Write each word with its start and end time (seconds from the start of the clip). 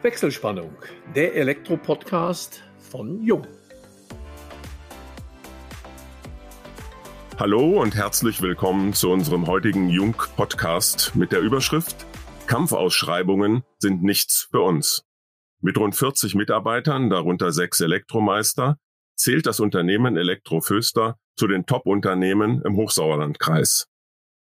Wechselspannung, 0.00 0.70
der 1.16 1.34
Elektro-Podcast 1.34 2.62
von 2.78 3.20
Jung. 3.20 3.44
Hallo 7.36 7.82
und 7.82 7.96
herzlich 7.96 8.40
willkommen 8.40 8.92
zu 8.92 9.10
unserem 9.10 9.48
heutigen 9.48 9.88
Jung-Podcast 9.88 11.16
mit 11.16 11.32
der 11.32 11.40
Überschrift 11.40 12.06
Kampfausschreibungen 12.46 13.64
sind 13.80 14.04
nichts 14.04 14.46
für 14.52 14.60
uns. 14.60 15.02
Mit 15.60 15.76
rund 15.76 15.96
40 15.96 16.36
Mitarbeitern, 16.36 17.10
darunter 17.10 17.50
sechs 17.50 17.80
Elektromeister, 17.80 18.78
zählt 19.16 19.46
das 19.46 19.58
Unternehmen 19.58 20.16
Elektro 20.16 20.60
Föster 20.60 21.16
zu 21.34 21.48
den 21.48 21.66
Top-Unternehmen 21.66 22.62
im 22.64 22.76
Hochsauerlandkreis. 22.76 23.88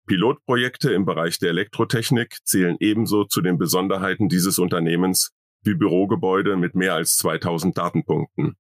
Pilotprojekte 0.07 0.95
im 0.95 1.05
Bereich 1.05 1.39
der 1.39 1.51
Elektrotechnik 1.51 2.39
zählen 2.45 2.77
ebenso 2.81 3.25
zu 3.25 3.43
den 3.43 3.59
Besonderheiten 3.59 4.31
dieses 4.31 4.59
Unternehmens 4.59 5.31
wie 5.63 5.75
Bürogebäude 5.75 6.57
mit 6.57 6.75
mehr 6.75 6.95
als 6.95 7.17
2000 7.17 7.77
Datenpunkten. 7.77 8.57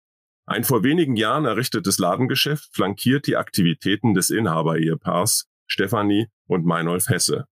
Ein 0.46 0.64
vor 0.64 0.82
wenigen 0.82 1.16
Jahren 1.16 1.44
errichtetes 1.44 1.98
Ladengeschäft 1.98 2.70
flankiert 2.74 3.26
die 3.26 3.36
Aktivitäten 3.36 4.14
des 4.14 4.30
Inhaber-Ehepaars 4.30 5.46
Stefanie 5.66 6.26
und 6.46 6.66
Meinolf 6.66 7.08
Hesse. 7.08 7.46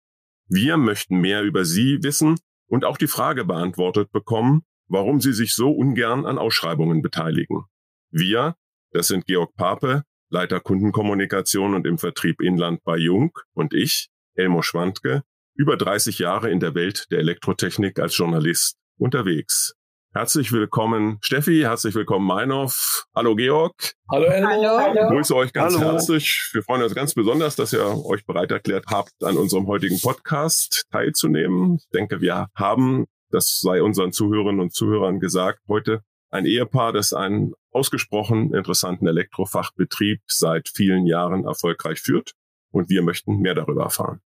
Wir 0.48 0.76
möchten 0.76 1.20
mehr 1.20 1.42
über 1.42 1.64
sie 1.64 2.02
wissen 2.02 2.38
und 2.66 2.84
auch 2.84 2.96
die 2.96 3.06
Frage 3.06 3.44
beantwortet 3.44 4.10
bekommen, 4.10 4.62
warum 4.88 5.20
sie 5.20 5.32
sich 5.32 5.54
so 5.54 5.70
ungern 5.70 6.26
an 6.26 6.38
Ausschreibungen 6.38 7.02
beteiligen. 7.02 7.64
Wir, 8.10 8.56
das 8.92 9.06
sind 9.06 9.26
Georg 9.26 9.54
Pape, 9.54 10.02
Leiter 10.28 10.60
Kundenkommunikation 10.60 11.74
und 11.74 11.86
im 11.86 11.98
Vertrieb 11.98 12.40
Inland 12.40 12.82
bei 12.82 12.96
Jung 12.96 13.32
und 13.54 13.72
ich, 13.72 14.08
Elmo 14.34 14.62
Schwandke, 14.62 15.22
über 15.54 15.76
30 15.76 16.18
Jahre 16.18 16.50
in 16.50 16.60
der 16.60 16.74
Welt 16.74 17.06
der 17.10 17.20
Elektrotechnik 17.20 17.98
als 17.98 18.16
Journalist 18.16 18.79
unterwegs. 19.00 19.74
Herzlich 20.12 20.50
willkommen 20.50 21.18
Steffi, 21.20 21.60
herzlich 21.60 21.94
willkommen 21.94 22.26
Meinhof. 22.26 23.06
Hallo 23.14 23.36
Georg. 23.36 23.94
Hallo 24.10 24.26
Elmo. 24.26 24.48
Hallo. 24.48 25.02
Ich 25.04 25.08
grüße 25.08 25.36
euch 25.36 25.52
ganz 25.52 25.78
Hallo. 25.78 25.92
herzlich. 25.92 26.50
Wir 26.52 26.62
freuen 26.62 26.82
uns 26.82 26.94
ganz 26.94 27.14
besonders, 27.14 27.54
dass 27.54 27.72
ihr 27.72 27.84
euch 28.06 28.26
bereit 28.26 28.50
erklärt 28.50 28.86
habt, 28.88 29.12
an 29.22 29.36
unserem 29.36 29.68
heutigen 29.68 30.00
Podcast 30.00 30.84
teilzunehmen. 30.90 31.76
Ich 31.76 31.88
denke, 31.94 32.20
wir 32.20 32.48
haben, 32.56 33.06
das 33.30 33.60
sei 33.60 33.82
unseren 33.82 34.12
Zuhörerinnen 34.12 34.60
und 34.60 34.74
Zuhörern 34.74 35.20
gesagt, 35.20 35.60
heute 35.68 36.02
ein 36.30 36.44
Ehepaar, 36.44 36.92
das 36.92 37.12
einen 37.12 37.52
ausgesprochen 37.70 38.52
interessanten 38.52 39.06
Elektrofachbetrieb 39.06 40.20
seit 40.26 40.68
vielen 40.68 41.06
Jahren 41.06 41.44
erfolgreich 41.44 42.00
führt. 42.00 42.32
Und 42.72 42.88
wir 42.88 43.02
möchten 43.02 43.38
mehr 43.38 43.54
darüber 43.54 43.84
erfahren. 43.84 44.20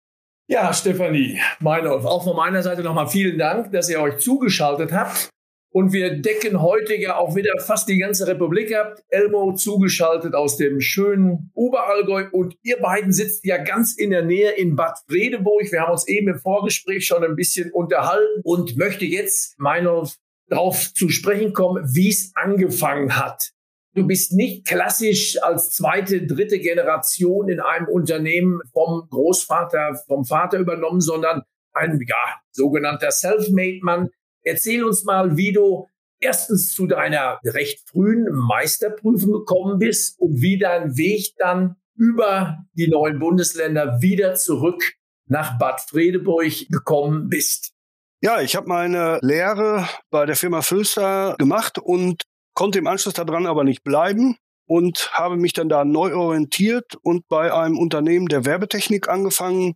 Ja, 0.47 0.73
Stefanie, 0.73 1.39
Meinolf, 1.61 2.03
auch 2.03 2.25
von 2.25 2.35
meiner 2.35 2.61
Seite 2.61 2.83
nochmal 2.83 3.07
vielen 3.07 3.37
Dank, 3.37 3.71
dass 3.71 3.89
ihr 3.89 4.01
euch 4.01 4.17
zugeschaltet 4.17 4.91
habt. 4.91 5.29
Und 5.73 5.91
wir 5.93 6.21
decken 6.21 6.61
heute 6.61 6.95
ja 6.95 7.15
auch 7.15 7.35
wieder 7.35 7.53
fast 7.59 7.89
die 7.89 7.97
ganze 7.97 8.27
Republik 8.27 8.75
ab. 8.75 8.99
Elmo 9.07 9.53
zugeschaltet 9.53 10.35
aus 10.35 10.57
dem 10.57 10.81
schönen 10.81 11.49
Oberallgäu 11.55 12.27
und 12.31 12.55
ihr 12.61 12.77
beiden 12.77 13.11
sitzt 13.11 13.43
ja 13.45 13.57
ganz 13.57 13.97
in 13.97 14.11
der 14.11 14.23
Nähe 14.23 14.51
in 14.51 14.75
Bad 14.75 14.99
Fredeburg. 15.09 15.71
Wir 15.71 15.81
haben 15.81 15.93
uns 15.93 16.07
eben 16.07 16.27
im 16.27 16.39
Vorgespräch 16.39 17.07
schon 17.07 17.23
ein 17.23 17.35
bisschen 17.35 17.71
unterhalten 17.71 18.41
und 18.43 18.77
möchte 18.77 19.05
jetzt 19.05 19.57
Meinolf 19.57 20.17
darauf 20.47 20.93
zu 20.93 21.09
sprechen 21.09 21.53
kommen, 21.53 21.83
wie 21.95 22.09
es 22.09 22.33
angefangen 22.35 23.15
hat. 23.15 23.53
Du 23.95 24.07
bist 24.07 24.33
nicht 24.33 24.65
klassisch 24.65 25.41
als 25.43 25.71
zweite, 25.71 26.25
dritte 26.25 26.59
Generation 26.59 27.47
in 27.47 27.59
einem 27.59 27.87
Unternehmen 27.87 28.59
vom 28.71 29.07
Großvater, 29.09 30.01
vom 30.07 30.25
Vater 30.25 30.57
übernommen, 30.57 30.99
sondern 30.99 31.43
ein 31.73 31.99
ja, 32.07 32.41
sogenannter 32.51 33.11
Selfmade-Mann. 33.11 34.09
Erzähl 34.43 34.83
uns 34.83 35.03
mal, 35.03 35.37
wie 35.37 35.53
du 35.53 35.87
erstens 36.19 36.73
zu 36.73 36.87
deiner 36.87 37.39
recht 37.45 37.87
frühen 37.87 38.27
Meisterprüfung 38.31 39.31
gekommen 39.31 39.77
bist 39.77 40.19
und 40.19 40.41
wie 40.41 40.57
dein 40.57 40.97
Weg 40.97 41.35
dann 41.37 41.75
über 41.95 42.57
die 42.73 42.87
neuen 42.87 43.19
Bundesländer 43.19 44.01
wieder 44.01 44.33
zurück 44.33 44.93
nach 45.27 45.59
Bad 45.59 45.81
Fredeburg 45.81 46.51
gekommen 46.69 47.29
bist. 47.29 47.73
Ja, 48.21 48.41
ich 48.41 48.55
habe 48.55 48.67
meine 48.67 49.19
Lehre 49.21 49.87
bei 50.09 50.25
der 50.25 50.35
Firma 50.35 50.61
Föster 50.61 51.35
gemacht 51.37 51.77
und 51.77 52.23
konnte 52.53 52.79
im 52.79 52.87
Anschluss 52.87 53.13
daran 53.13 53.45
aber 53.45 53.63
nicht 53.63 53.83
bleiben 53.83 54.37
und 54.65 55.11
habe 55.13 55.37
mich 55.37 55.53
dann 55.53 55.69
da 55.69 55.85
neu 55.85 56.15
orientiert 56.15 56.95
und 57.01 57.27
bei 57.27 57.53
einem 57.53 57.77
Unternehmen 57.77 58.27
der 58.27 58.45
Werbetechnik 58.45 59.09
angefangen 59.09 59.73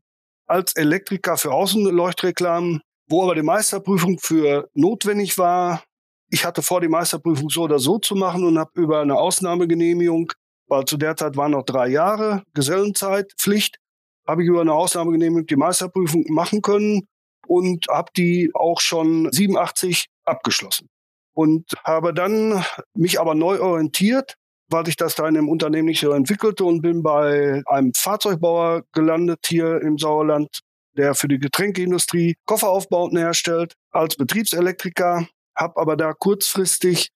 als 0.47 0.75
Elektriker 0.75 1.37
für 1.37 1.51
Außenleuchtreklamen, 1.51 2.81
wo 3.09 3.23
aber 3.23 3.35
die 3.35 3.41
Meisterprüfung 3.41 4.17
für 4.19 4.69
notwendig 4.73 5.37
war. 5.37 5.83
Ich 6.29 6.45
hatte 6.45 6.61
vor, 6.61 6.81
die 6.81 6.87
Meisterprüfung 6.87 7.49
so 7.49 7.63
oder 7.63 7.79
so 7.79 7.99
zu 7.99 8.15
machen 8.15 8.43
und 8.45 8.57
habe 8.57 8.71
über 8.75 9.01
eine 9.01 9.15
Ausnahmegenehmigung, 9.15 10.31
weil 10.67 10.85
zu 10.85 10.97
der 10.97 11.15
Zeit 11.15 11.35
waren 11.35 11.51
noch 11.51 11.63
drei 11.63 11.87
Jahre 11.87 12.43
Gesellenzeit, 12.53 13.33
Pflicht, 13.37 13.77
habe 14.25 14.43
ich 14.43 14.49
über 14.49 14.61
eine 14.61 14.73
Ausnahmegenehmigung 14.73 15.47
die 15.47 15.55
Meisterprüfung 15.55 16.25
machen 16.29 16.61
können 16.61 17.07
und 17.45 17.87
habe 17.89 18.11
die 18.15 18.51
auch 18.53 18.79
schon 18.81 19.31
87 19.31 20.07
abgeschlossen 20.25 20.89
und 21.37 21.75
habe 21.83 22.15
dann 22.15 22.63
mich 22.95 23.19
aber 23.19 23.35
neu 23.35 23.61
orientiert, 23.61 24.37
weil 24.71 24.87
sich 24.87 24.95
das 24.95 25.13
da 25.13 25.27
in 25.27 25.35
dem 25.35 25.49
Unternehmen 25.49 25.87
nicht 25.87 25.99
so 25.99 26.11
entwickelte 26.11 26.65
und 26.65 26.81
bin 26.81 27.03
bei 27.03 27.61
einem 27.67 27.91
Fahrzeugbauer 27.95 28.81
gelandet 28.91 29.41
hier 29.45 29.79
im 29.81 29.99
Sauerland, 29.99 30.61
der 30.97 31.13
für 31.13 31.27
die 31.27 31.37
Getränkeindustrie 31.37 32.37
Kofferaufbauten 32.47 33.19
herstellt, 33.19 33.75
als 33.91 34.15
Betriebselektriker, 34.15 35.27
habe 35.55 35.79
aber 35.79 35.95
da 35.95 36.13
kurzfristig 36.13 37.09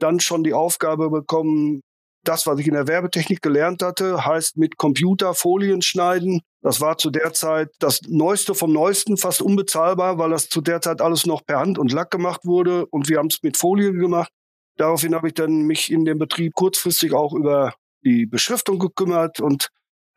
dann 0.00 0.18
schon 0.18 0.42
die 0.42 0.54
Aufgabe 0.54 1.08
bekommen, 1.08 1.82
das, 2.24 2.46
was 2.46 2.58
ich 2.58 2.66
in 2.66 2.74
der 2.74 2.88
Werbetechnik 2.88 3.42
gelernt 3.42 3.82
hatte, 3.82 4.24
heißt 4.24 4.56
mit 4.56 4.76
Computer 4.76 5.34
Folien 5.34 5.82
schneiden. 5.82 6.42
Das 6.60 6.80
war 6.80 6.98
zu 6.98 7.10
der 7.10 7.32
Zeit 7.32 7.70
das 7.78 8.00
Neueste 8.06 8.54
vom 8.54 8.72
Neuesten, 8.72 9.16
fast 9.16 9.40
unbezahlbar, 9.40 10.18
weil 10.18 10.30
das 10.30 10.48
zu 10.48 10.60
der 10.60 10.80
Zeit 10.80 11.00
alles 11.00 11.26
noch 11.26 11.44
per 11.46 11.58
Hand 11.58 11.78
und 11.78 11.92
Lack 11.92 12.10
gemacht 12.10 12.40
wurde 12.44 12.86
und 12.86 13.08
wir 13.08 13.18
haben 13.18 13.28
es 13.28 13.42
mit 13.42 13.56
Folie 13.56 13.92
gemacht. 13.92 14.30
Daraufhin 14.76 15.14
habe 15.14 15.28
ich 15.28 15.34
dann 15.34 15.62
mich 15.62 15.90
in 15.90 16.04
dem 16.04 16.18
Betrieb 16.18 16.54
kurzfristig 16.54 17.12
auch 17.12 17.32
über 17.32 17.74
die 18.04 18.26
Beschriftung 18.26 18.78
gekümmert 18.78 19.40
und 19.40 19.68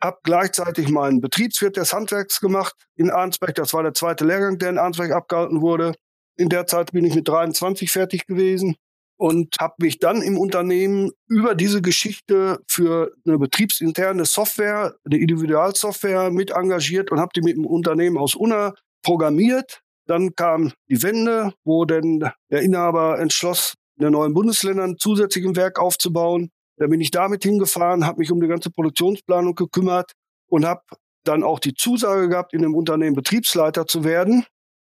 habe 0.01 0.17
gleichzeitig 0.23 0.90
meinen 0.90 1.22
Betriebswirt 1.22 1.78
des 1.78 1.94
Handwerks 1.94 2.40
gemacht 2.40 2.73
in 2.95 3.11
Arnsberg. 3.11 3.56
Das 3.56 3.73
war 3.73 3.84
der 3.84 3.94
zweite 3.94 4.25
Lehrgang, 4.25 4.57
der 4.57 4.69
in 4.69 4.78
Arnsberg 4.78 5.11
abgehalten 5.11 5.61
wurde. 5.61 5.94
In 6.38 6.50
der 6.50 6.66
Zeit 6.66 6.91
bin 6.91 7.06
ich 7.06 7.13
mit 7.13 7.28
23 7.28 7.91
fertig 7.91 8.25
gewesen 8.25 8.75
und 9.22 9.56
habe 9.59 9.76
mich 9.78 10.00
dann 10.00 10.24
im 10.24 10.36
Unternehmen 10.36 11.12
über 11.28 11.54
diese 11.54 11.84
Geschichte 11.84 12.59
für 12.68 13.14
eine 13.24 13.38
betriebsinterne 13.38 14.26
Software, 14.26 14.96
eine 15.06 15.20
Individualsoftware 15.20 16.32
mit 16.32 16.50
engagiert 16.50 17.12
und 17.12 17.20
habe 17.20 17.30
die 17.36 17.44
mit 17.44 17.56
dem 17.56 17.68
Unternehmen 17.68 18.18
aus 18.18 18.34
Unna 18.34 18.74
programmiert. 19.04 19.82
Dann 20.08 20.34
kam 20.36 20.74
die 20.90 21.04
Wende, 21.04 21.54
wo 21.64 21.86
denn 21.86 22.32
der 22.50 22.64
Inhaber 22.64 23.20
entschloss, 23.20 23.76
in 24.00 24.06
den 24.06 24.14
neuen 24.14 24.34
Bundesländern 24.34 24.96
zusätzlich 24.98 25.46
ein 25.46 25.56
Werk 25.56 25.78
aufzubauen. 25.78 26.50
Da 26.78 26.88
bin 26.88 27.00
ich 27.00 27.12
damit 27.12 27.44
hingefahren, 27.44 28.08
habe 28.08 28.22
mich 28.22 28.32
um 28.32 28.42
die 28.42 28.48
ganze 28.48 28.72
Produktionsplanung 28.72 29.53
gekümmert 29.53 30.14
und 30.48 30.66
habe 30.66 30.82
dann 31.26 31.44
auch 31.44 31.59
die 31.59 31.76
Zusage 31.76 32.28
gehabt, 32.28 32.56
in 32.56 32.64
dem 32.64 32.74
Unternehmen 32.74 33.16
Betriebsleiter 33.16 33.86
zu 33.86 34.03
werden. 34.03 34.46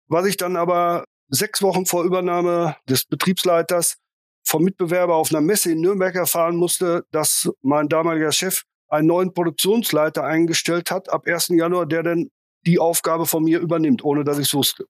Was 0.09 0.27
ich 0.27 0.37
dann 0.37 0.57
aber 0.57 1.05
sechs 1.29 1.63
Wochen 1.63 1.87
vor 1.87 2.03
Übernahme 2.03 2.75
des 2.89 3.05
Betriebsleiters 3.05 3.99
vom 4.47 4.63
Mitbewerber 4.63 5.17
auf 5.17 5.31
einer 5.31 5.41
Messe 5.41 5.73
in 5.73 5.81
Nürnberg 5.81 6.15
erfahren 6.15 6.57
musste, 6.57 7.05
dass 7.11 7.51
mein 7.63 7.89
damaliger 7.89 8.33
Chef 8.33 8.63
einen 8.89 9.09
neuen 9.09 9.33
Produktionsleiter 9.35 10.25
eingestellt 10.25 10.91
hat 10.91 11.11
ab 11.11 11.27
1. 11.27 11.49
Januar, 11.49 11.87
der 11.87 12.03
dann 12.03 12.29
die 12.67 12.79
Aufgabe 12.79 13.27
von 13.27 13.43
mir 13.45 13.61
übernimmt, 13.61 14.05
ohne 14.05 14.25
dass 14.25 14.39
ich 14.39 14.47
es 14.47 14.55
wusste. 14.55 14.87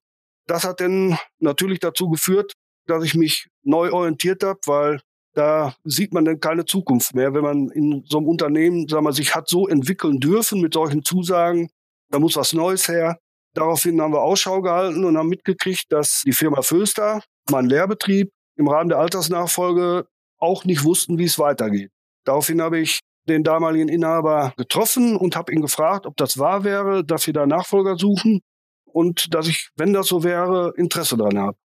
Das 0.47 0.63
hat 0.63 0.79
dann 0.79 1.17
natürlich 1.39 1.79
dazu 1.79 2.09
geführt, 2.09 2.53
dass 2.87 3.03
ich 3.03 3.15
mich 3.15 3.47
neu 3.63 3.91
orientiert 3.91 4.43
habe, 4.43 4.59
weil 4.65 5.01
da 5.33 5.75
sieht 5.83 6.13
man 6.13 6.23
dann 6.23 6.39
keine 6.39 6.65
Zukunft 6.65 7.13
mehr, 7.13 7.33
wenn 7.33 7.43
man 7.43 7.69
in 7.69 8.03
so 8.07 8.19
einem 8.19 8.27
Unternehmen, 8.27 8.87
sagen 8.87 9.05
wir, 9.05 9.11
sich 9.11 9.35
hat 9.35 9.49
so 9.49 9.67
entwickeln 9.67 10.19
dürfen 10.19 10.61
mit 10.61 10.73
solchen 10.73 11.03
Zusagen, 11.03 11.69
da 12.09 12.19
muss 12.19 12.37
was 12.37 12.53
Neues 12.53 12.87
her. 12.87 13.17
Daraufhin 13.53 13.99
haben 14.01 14.13
wir 14.13 14.21
Ausschau 14.21 14.61
gehalten 14.61 15.03
und 15.03 15.17
haben 15.17 15.29
mitgekriegt, 15.29 15.85
dass 15.89 16.21
die 16.25 16.31
Firma 16.31 16.61
Föster, 16.61 17.21
mein 17.49 17.65
Lehrbetrieb, 17.65 18.31
im 18.55 18.67
Rahmen 18.67 18.89
der 18.89 18.99
Altersnachfolge 18.99 20.07
auch 20.37 20.65
nicht 20.65 20.83
wussten, 20.83 21.17
wie 21.17 21.25
es 21.25 21.39
weitergeht. 21.39 21.91
Daraufhin 22.23 22.61
habe 22.61 22.79
ich 22.79 22.99
den 23.27 23.43
damaligen 23.43 23.89
Inhaber 23.89 24.53
getroffen 24.57 25.15
und 25.15 25.35
habe 25.35 25.51
ihn 25.51 25.61
gefragt, 25.61 26.05
ob 26.05 26.15
das 26.17 26.37
wahr 26.37 26.63
wäre, 26.63 27.03
dass 27.03 27.25
wir 27.25 27.33
da 27.33 27.45
Nachfolger 27.45 27.97
suchen 27.97 28.41
und 28.85 29.33
dass 29.33 29.47
ich, 29.47 29.69
wenn 29.75 29.93
das 29.93 30.07
so 30.07 30.23
wäre, 30.23 30.73
Interesse 30.77 31.17
daran 31.17 31.39
habe. 31.39 31.57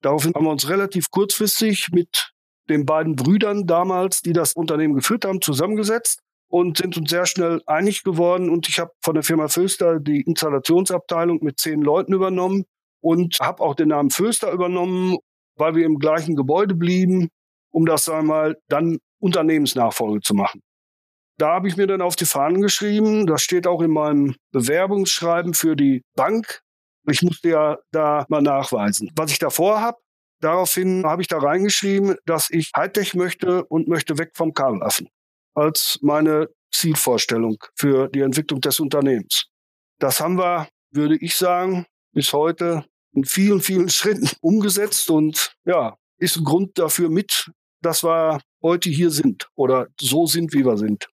Daraufhin 0.00 0.32
haben 0.34 0.44
wir 0.44 0.50
uns 0.50 0.68
relativ 0.68 1.10
kurzfristig 1.10 1.88
mit 1.92 2.32
den 2.68 2.86
beiden 2.86 3.16
Brüdern 3.16 3.66
damals, 3.66 4.20
die 4.20 4.32
das 4.32 4.52
Unternehmen 4.52 4.94
geführt 4.94 5.24
haben, 5.24 5.40
zusammengesetzt 5.40 6.20
und 6.48 6.78
sind 6.78 6.96
uns 6.96 7.10
sehr 7.10 7.26
schnell 7.26 7.62
einig 7.66 8.04
geworden. 8.04 8.48
Und 8.48 8.68
ich 8.68 8.78
habe 8.78 8.92
von 9.02 9.14
der 9.14 9.22
Firma 9.22 9.48
Föster 9.48 9.98
die 9.98 10.20
Installationsabteilung 10.20 11.42
mit 11.42 11.58
zehn 11.58 11.82
Leuten 11.82 12.12
übernommen 12.12 12.64
und 13.00 13.38
habe 13.40 13.62
auch 13.62 13.74
den 13.74 13.88
Namen 13.88 14.10
Föster 14.10 14.52
übernommen 14.52 15.18
weil 15.58 15.74
wir 15.74 15.84
im 15.84 15.98
gleichen 15.98 16.36
Gebäude 16.36 16.74
blieben, 16.74 17.28
um 17.70 17.86
das 17.86 18.08
einmal 18.08 18.58
dann 18.68 18.98
Unternehmensnachfolge 19.20 20.20
zu 20.20 20.34
machen. 20.34 20.62
Da 21.38 21.54
habe 21.54 21.68
ich 21.68 21.76
mir 21.76 21.86
dann 21.86 22.02
auf 22.02 22.16
die 22.16 22.24
Fahnen 22.24 22.60
geschrieben, 22.62 23.26
das 23.26 23.42
steht 23.42 23.66
auch 23.66 23.80
in 23.80 23.92
meinem 23.92 24.34
Bewerbungsschreiben 24.52 25.54
für 25.54 25.76
die 25.76 26.02
Bank. 26.16 26.62
Ich 27.08 27.22
musste 27.22 27.48
ja 27.50 27.78
da 27.92 28.26
mal 28.28 28.42
nachweisen, 28.42 29.10
was 29.14 29.30
ich 29.30 29.38
davor 29.38 29.80
habe. 29.80 29.98
Daraufhin 30.40 31.04
habe 31.04 31.22
ich 31.22 31.28
da 31.28 31.38
reingeschrieben, 31.38 32.16
dass 32.26 32.50
ich 32.50 32.70
Hightech 32.76 33.14
möchte 33.14 33.64
und 33.64 33.88
möchte 33.88 34.18
weg 34.18 34.32
vom 34.34 34.52
Kabelaffen 34.52 35.08
als 35.54 35.98
meine 36.02 36.48
Zielvorstellung 36.72 37.56
für 37.74 38.08
die 38.08 38.20
Entwicklung 38.20 38.60
des 38.60 38.78
Unternehmens. 38.78 39.46
Das 39.98 40.20
haben 40.20 40.38
wir, 40.38 40.68
würde 40.92 41.16
ich 41.16 41.34
sagen, 41.34 41.86
bis 42.12 42.32
heute 42.32 42.84
in 43.18 43.24
vielen, 43.24 43.60
vielen 43.60 43.88
Schritten 43.88 44.28
umgesetzt 44.40 45.10
und 45.10 45.54
ja, 45.64 45.96
ist 46.18 46.36
ein 46.36 46.44
Grund 46.44 46.78
dafür 46.78 47.08
mit, 47.08 47.50
dass 47.82 48.02
wir 48.02 48.40
heute 48.62 48.90
hier 48.90 49.10
sind 49.10 49.48
oder 49.54 49.88
so 50.00 50.26
sind, 50.26 50.52
wie 50.52 50.64
wir 50.64 50.76
sind. 50.76 51.08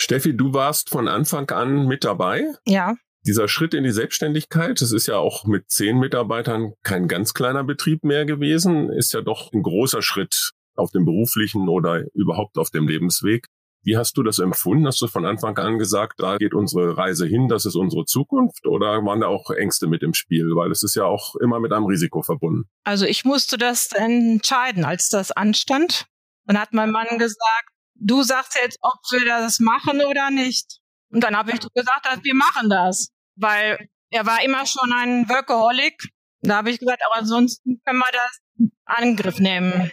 Steffi, 0.00 0.36
du 0.36 0.54
warst 0.54 0.90
von 0.90 1.08
Anfang 1.08 1.50
an 1.50 1.86
mit 1.86 2.04
dabei. 2.04 2.44
Ja. 2.66 2.94
Dieser 3.26 3.48
Schritt 3.48 3.74
in 3.74 3.84
die 3.84 3.90
Selbstständigkeit, 3.90 4.80
das 4.80 4.92
ist 4.92 5.06
ja 5.06 5.18
auch 5.18 5.44
mit 5.44 5.70
zehn 5.70 5.98
Mitarbeitern 5.98 6.72
kein 6.82 7.06
ganz 7.06 7.34
kleiner 7.34 7.64
Betrieb 7.64 8.02
mehr 8.02 8.24
gewesen, 8.24 8.88
ist 8.90 9.12
ja 9.12 9.20
doch 9.20 9.52
ein 9.52 9.62
großer 9.62 10.00
Schritt 10.00 10.52
auf 10.74 10.90
dem 10.90 11.04
beruflichen 11.04 11.68
oder 11.68 12.04
überhaupt 12.14 12.56
auf 12.56 12.70
dem 12.70 12.88
Lebensweg. 12.88 13.46
Wie 13.82 13.96
hast 13.96 14.16
du 14.16 14.22
das 14.22 14.38
empfunden? 14.38 14.86
Hast 14.86 15.00
du 15.00 15.06
von 15.06 15.24
Anfang 15.24 15.56
an 15.56 15.78
gesagt, 15.78 16.20
da 16.20 16.36
geht 16.36 16.54
unsere 16.54 16.96
Reise 16.98 17.26
hin, 17.26 17.48
das 17.48 17.64
ist 17.64 17.76
unsere 17.76 18.04
Zukunft? 18.04 18.66
Oder 18.66 19.04
waren 19.04 19.20
da 19.20 19.28
auch 19.28 19.50
Ängste 19.50 19.86
mit 19.86 20.02
im 20.02 20.12
Spiel? 20.12 20.54
Weil 20.54 20.70
es 20.70 20.82
ist 20.82 20.94
ja 20.94 21.04
auch 21.04 21.34
immer 21.36 21.60
mit 21.60 21.72
einem 21.72 21.86
Risiko 21.86 22.22
verbunden. 22.22 22.68
Also 22.84 23.06
ich 23.06 23.24
musste 23.24 23.56
das 23.56 23.92
entscheiden, 23.92 24.84
als 24.84 25.08
das 25.08 25.32
anstand. 25.32 26.06
Dann 26.44 26.60
hat 26.60 26.72
mein 26.72 26.90
Mann 26.90 27.18
gesagt, 27.18 27.68
du 27.94 28.22
sagst 28.22 28.58
jetzt, 28.62 28.78
ob 28.82 28.98
wir 29.12 29.24
das 29.24 29.60
machen 29.60 30.02
oder 30.02 30.30
nicht. 30.30 30.80
Und 31.10 31.24
dann 31.24 31.36
habe 31.36 31.52
ich 31.52 31.60
gesagt, 31.60 32.04
dass 32.04 32.22
wir 32.22 32.34
machen 32.34 32.68
das. 32.68 33.10
Weil 33.36 33.88
er 34.10 34.26
war 34.26 34.44
immer 34.44 34.66
schon 34.66 34.92
ein 34.92 35.28
Workaholic. 35.28 36.08
Da 36.42 36.56
habe 36.56 36.70
ich 36.70 36.78
gesagt, 36.78 37.00
aber 37.06 37.20
ansonsten 37.20 37.80
können 37.84 37.98
wir 37.98 38.12
das 38.12 38.40
in 38.58 38.72
Angriff 38.84 39.38
nehmen. 39.38 39.90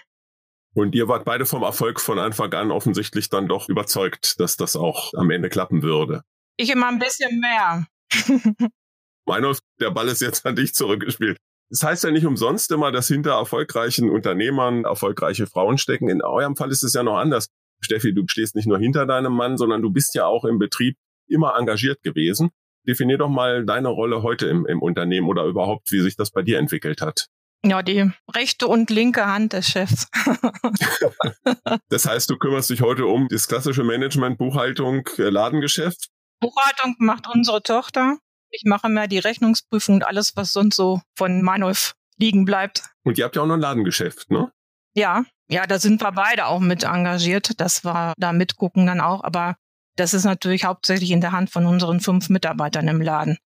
Und 0.78 0.94
ihr 0.94 1.08
wart 1.08 1.26
beide 1.26 1.48
vom 1.48 1.64
Erfolg 1.64 2.00
von 2.00 2.20
Anfang 2.20 2.54
an 2.54 2.70
offensichtlich 2.70 3.32
dann 3.32 3.48
doch 3.48 3.68
überzeugt, 3.68 4.40
dass 4.40 4.58
das 4.58 4.76
auch 4.76 5.12
am 5.16 5.32
Ende 5.32 5.50
klappen 5.50 5.82
würde. 5.82 6.22
Ich 6.56 6.70
immer 6.70 6.88
ein 6.90 7.00
bisschen 7.00 7.40
mehr. 7.40 7.88
Meinolf, 9.26 9.58
der 9.80 9.90
Ball 9.90 10.08
ist 10.08 10.22
jetzt 10.22 10.46
an 10.46 10.56
dich 10.56 10.76
zurückgespielt. 10.76 11.38
Das 11.72 11.82
heißt 11.82 12.04
ja 12.04 12.12
nicht 12.12 12.28
umsonst 12.28 12.70
immer, 12.72 12.92
dass 12.92 13.08
hinter 13.08 13.32
erfolgreichen 13.32 14.12
Unternehmern 14.12 14.84
erfolgreiche 14.84 15.48
Frauen 15.48 15.80
stecken. 15.80 16.10
In 16.10 16.22
eurem 16.22 16.56
Fall 16.56 16.70
ist 16.70 16.84
es 16.84 16.94
ja 16.94 17.02
noch 17.02 17.18
anders. 17.18 17.48
Steffi, 17.80 18.14
du 18.14 18.24
stehst 18.28 18.56
nicht 18.56 18.68
nur 18.68 18.78
hinter 18.78 19.08
deinem 19.08 19.34
Mann, 19.34 19.58
sondern 19.58 19.82
du 19.82 19.90
bist 19.90 20.14
ja 20.14 20.28
auch 20.28 20.46
im 20.46 20.60
Betrieb 20.60 20.96
immer 21.28 21.56
engagiert 21.58 22.04
gewesen. 22.04 22.52
Definier 22.88 23.18
doch 23.18 23.30
mal 23.30 23.66
deine 23.66 23.88
Rolle 23.88 24.22
heute 24.22 24.46
im, 24.46 24.68
im 24.68 24.84
Unternehmen 24.84 25.28
oder 25.28 25.46
überhaupt, 25.46 25.92
wie 25.92 26.02
sich 26.02 26.16
das 26.16 26.30
bei 26.30 26.44
dir 26.44 26.60
entwickelt 26.60 27.02
hat. 27.02 27.30
Ja, 27.66 27.82
die 27.82 28.12
rechte 28.34 28.68
und 28.68 28.90
linke 28.90 29.26
Hand 29.26 29.54
des 29.54 29.68
Chefs. 29.68 30.08
das 31.90 32.06
heißt, 32.06 32.30
du 32.30 32.38
kümmerst 32.38 32.70
dich 32.70 32.82
heute 32.82 33.06
um 33.06 33.28
das 33.30 33.48
klassische 33.48 33.84
Management, 33.84 34.38
Buchhaltung, 34.38 35.08
äh, 35.18 35.24
Ladengeschäft? 35.24 36.10
Buchhaltung 36.40 36.96
macht 37.00 37.28
unsere 37.34 37.64
Tochter. 37.64 38.18
Ich 38.50 38.64
mache 38.66 38.90
mehr 38.90 39.08
die 39.08 39.20
Rechnungsprüfung 39.20 39.96
und 39.96 40.04
alles, 40.06 40.36
was 40.36 40.54
sonst 40.54 40.76
so 40.76 41.02
von 41.16 41.42
Manolf 41.42 41.96
liegen 42.18 42.46
bleibt. 42.46 42.84
Und 43.04 43.18
ihr 43.18 43.26
habt 43.26 43.36
ja 43.36 43.42
auch 43.42 43.48
noch 43.48 43.56
ein 43.56 43.62
Ladengeschäft, 43.62 44.32
ne? 44.32 44.52
Ja, 44.94 45.26
ja, 45.50 45.68
da 45.68 45.80
sind 45.80 46.02
wir 46.02 46.12
beide 46.12 46.48
auch 46.48 46.60
mit 46.60 46.84
engagiert. 46.84 47.60
Das 47.60 47.84
war 47.86 48.14
da 48.18 48.34
mitgucken 48.34 48.88
dann 48.88 49.02
auch. 49.02 49.24
Aber 49.24 49.56
das 49.96 50.14
ist 50.14 50.26
natürlich 50.26 50.66
hauptsächlich 50.66 51.12
in 51.12 51.22
der 51.22 51.32
Hand 51.32 51.50
von 51.50 51.66
unseren 51.66 52.00
fünf 52.00 52.30
Mitarbeitern 52.30 52.88
im 52.88 53.02
Laden. 53.02 53.38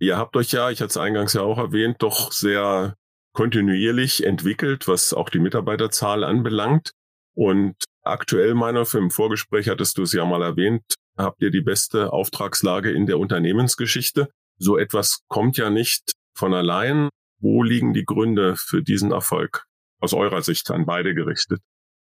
Ihr 0.00 0.16
habt 0.16 0.36
euch 0.36 0.52
ja, 0.52 0.70
ich 0.70 0.80
hatte 0.80 0.90
es 0.90 0.96
eingangs 0.96 1.32
ja 1.32 1.42
auch 1.42 1.58
erwähnt, 1.58 1.96
doch 2.00 2.32
sehr 2.32 2.96
kontinuierlich 3.32 4.24
entwickelt, 4.24 4.88
was 4.88 5.12
auch 5.12 5.28
die 5.28 5.38
Mitarbeiterzahl 5.38 6.24
anbelangt. 6.24 6.92
Und 7.34 7.76
aktuell, 8.02 8.54
meiner 8.54 8.84
für 8.84 8.98
im 8.98 9.10
Vorgespräch 9.10 9.68
hattest 9.68 9.98
du 9.98 10.02
es 10.02 10.12
ja 10.12 10.24
mal 10.24 10.42
erwähnt, 10.42 10.82
habt 11.16 11.42
ihr 11.42 11.50
die 11.50 11.60
beste 11.60 12.12
Auftragslage 12.12 12.90
in 12.90 13.06
der 13.06 13.18
Unternehmensgeschichte. 13.18 14.28
So 14.58 14.76
etwas 14.76 15.20
kommt 15.28 15.56
ja 15.56 15.70
nicht 15.70 16.12
von 16.34 16.54
allein. 16.54 17.08
Wo 17.40 17.62
liegen 17.62 17.92
die 17.92 18.04
Gründe 18.04 18.56
für 18.56 18.82
diesen 18.82 19.12
Erfolg? 19.12 19.64
Aus 20.00 20.12
eurer 20.12 20.42
Sicht 20.42 20.70
an 20.70 20.86
beide 20.86 21.14
gerichtet. 21.14 21.60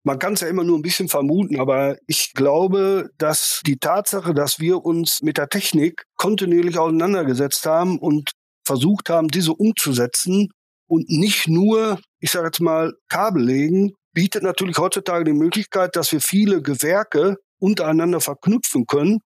Man 0.04 0.20
kann 0.20 0.34
es 0.34 0.42
ja 0.42 0.48
immer 0.48 0.64
nur 0.64 0.78
ein 0.78 0.84
bisschen 0.84 1.10
vermuten, 1.10 1.60
aber 1.60 1.98
ich 2.08 2.34
glaube, 2.34 3.10
dass 3.18 3.62
die 3.66 3.78
Tatsache, 3.78 4.34
dass 4.34 4.60
wir 4.60 4.86
uns 4.86 5.22
mit 5.22 5.38
der 5.38 5.50
Technik 5.50 6.06
kontinuierlich 6.16 6.78
auseinandergesetzt 6.78 7.66
haben 7.66 8.00
und 8.00 8.32
versucht 8.66 9.10
haben, 9.10 9.28
diese 9.28 9.54
umzusetzen, 9.54 10.50
und 10.88 11.10
nicht 11.10 11.48
nur, 11.48 12.00
ich 12.20 12.32
sage 12.32 12.48
jetzt 12.48 12.62
mal, 12.62 12.94
Kabel 13.10 13.44
legen, 13.44 13.94
bietet 14.14 14.44
natürlich 14.44 14.78
heutzutage 14.78 15.26
die 15.26 15.34
Möglichkeit, 15.34 15.96
dass 15.96 16.12
wir 16.12 16.22
viele 16.22 16.62
Gewerke 16.62 17.36
untereinander 17.60 18.22
verknüpfen 18.22 18.86
können 18.88 19.20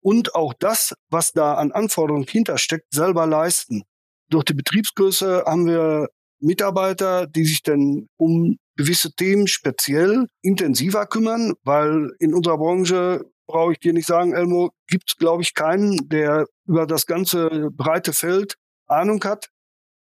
und 0.00 0.34
auch 0.34 0.54
das, 0.58 0.94
was 1.10 1.32
da 1.32 1.54
an 1.54 1.72
Anforderungen 1.72 2.26
hintersteckt, 2.26 2.86
selber 2.92 3.26
leisten. 3.26 3.82
Durch 4.28 4.44
die 4.44 4.54
Betriebsgröße 4.54 5.44
haben 5.46 5.66
wir 5.66 6.08
Mitarbeiter, 6.40 7.26
die 7.26 7.44
sich 7.44 7.62
dann 7.62 8.08
um 8.16 8.56
gewisse 8.76 9.12
Themen 9.12 9.46
speziell 9.46 10.26
intensiver 10.42 11.06
kümmern, 11.06 11.54
weil 11.62 12.10
in 12.18 12.34
unserer 12.34 12.58
Branche, 12.58 13.24
brauche 13.46 13.72
ich 13.72 13.78
dir 13.78 13.92
nicht 13.92 14.06
sagen, 14.06 14.32
Elmo, 14.32 14.70
gibt 14.88 15.04
es, 15.10 15.16
glaube 15.16 15.42
ich, 15.42 15.54
keinen, 15.54 16.08
der 16.08 16.46
über 16.66 16.86
das 16.86 17.06
ganze 17.06 17.70
breite 17.70 18.12
Feld 18.12 18.54
Ahnung 18.86 19.22
hat. 19.24 19.48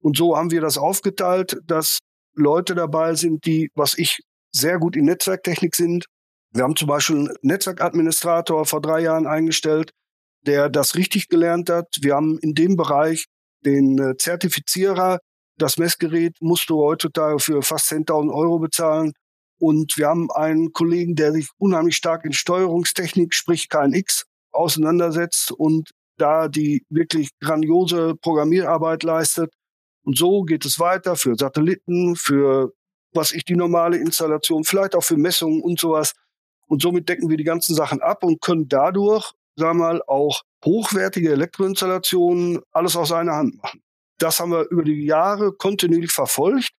Und 0.01 0.17
so 0.17 0.37
haben 0.37 0.51
wir 0.51 0.61
das 0.61 0.77
aufgeteilt, 0.77 1.59
dass 1.65 1.99
Leute 2.35 2.75
dabei 2.75 3.15
sind, 3.15 3.45
die, 3.45 3.69
was 3.75 3.97
ich 3.97 4.19
sehr 4.51 4.79
gut 4.79 4.95
in 4.95 5.05
Netzwerktechnik 5.05 5.75
sind. 5.75 6.05
Wir 6.51 6.63
haben 6.63 6.75
zum 6.75 6.87
Beispiel 6.87 7.17
einen 7.17 7.29
Netzwerkadministrator 7.41 8.65
vor 8.65 8.81
drei 8.81 9.01
Jahren 9.01 9.27
eingestellt, 9.27 9.91
der 10.45 10.69
das 10.69 10.95
richtig 10.95 11.27
gelernt 11.27 11.69
hat. 11.69 11.87
Wir 12.01 12.15
haben 12.15 12.39
in 12.39 12.53
dem 12.53 12.75
Bereich 12.75 13.25
den 13.65 13.99
äh, 13.99 14.17
Zertifizierer. 14.17 15.19
Das 15.57 15.77
Messgerät 15.77 16.37
musst 16.39 16.69
du 16.69 16.81
heutzutage 16.81 17.39
für 17.39 17.61
fast 17.61 17.91
10.000 17.91 18.33
Euro 18.33 18.59
bezahlen. 18.59 19.11
Und 19.59 19.97
wir 19.97 20.07
haben 20.07 20.31
einen 20.31 20.71
Kollegen, 20.71 21.15
der 21.15 21.33
sich 21.33 21.49
unheimlich 21.57 21.97
stark 21.97 22.23
in 22.23 22.31
Steuerungstechnik, 22.31 23.33
sprich 23.33 23.67
KNX, 23.67 24.23
auseinandersetzt 24.51 25.51
und 25.51 25.91
da 26.17 26.47
die 26.47 26.85
wirklich 26.89 27.29
grandiose 27.41 28.15
Programmierarbeit 28.21 29.03
leistet. 29.03 29.51
Und 30.09 30.17
so 30.17 30.41
geht 30.41 30.65
es 30.65 30.79
weiter 30.79 31.15
für 31.15 31.35
Satelliten, 31.35 32.15
für 32.15 32.73
was 33.13 33.31
ich 33.31 33.45
die 33.45 33.55
normale 33.55 33.95
Installation, 33.97 34.63
vielleicht 34.63 34.95
auch 34.95 35.03
für 35.03 35.17
Messungen 35.17 35.61
und 35.61 35.79
sowas. 35.79 36.13
Und 36.65 36.81
somit 36.81 37.07
decken 37.07 37.29
wir 37.29 37.37
die 37.37 37.43
ganzen 37.43 37.75
Sachen 37.75 38.01
ab 38.01 38.23
und 38.23 38.41
können 38.41 38.67
dadurch, 38.67 39.33
sagen 39.55 39.77
wir 39.77 39.83
mal, 39.83 40.01
auch 40.07 40.41
hochwertige 40.65 41.31
Elektroinstallationen 41.31 42.59
alles 42.71 42.95
aus 42.95 43.11
einer 43.11 43.35
Hand 43.35 43.61
machen. 43.61 43.83
Das 44.17 44.39
haben 44.39 44.49
wir 44.51 44.67
über 44.71 44.81
die 44.81 45.05
Jahre 45.05 45.53
kontinuierlich 45.53 46.11
verfolgt, 46.11 46.71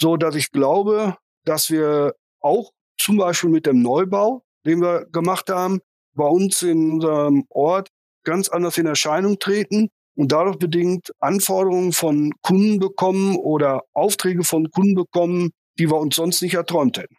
so 0.00 0.16
dass 0.16 0.34
ich 0.34 0.50
glaube, 0.50 1.16
dass 1.44 1.70
wir 1.70 2.16
auch 2.40 2.72
zum 2.98 3.18
Beispiel 3.18 3.50
mit 3.50 3.66
dem 3.66 3.82
Neubau, 3.82 4.42
den 4.66 4.80
wir 4.80 5.06
gemacht 5.12 5.48
haben, 5.48 5.78
bei 6.14 6.26
uns 6.26 6.60
in 6.62 6.94
unserem 6.94 7.46
Ort 7.50 7.90
ganz 8.24 8.48
anders 8.48 8.78
in 8.78 8.86
Erscheinung 8.86 9.38
treten 9.38 9.90
und 10.16 10.32
dadurch 10.32 10.58
bedingt 10.58 11.12
Anforderungen 11.20 11.92
von 11.92 12.32
Kunden 12.42 12.78
bekommen 12.78 13.36
oder 13.36 13.82
Aufträge 13.92 14.44
von 14.44 14.70
Kunden 14.70 14.94
bekommen, 14.94 15.50
die 15.78 15.90
wir 15.90 15.98
uns 15.98 16.16
sonst 16.16 16.42
nicht 16.42 16.54
erträumt 16.54 16.98
hätten. 16.98 17.16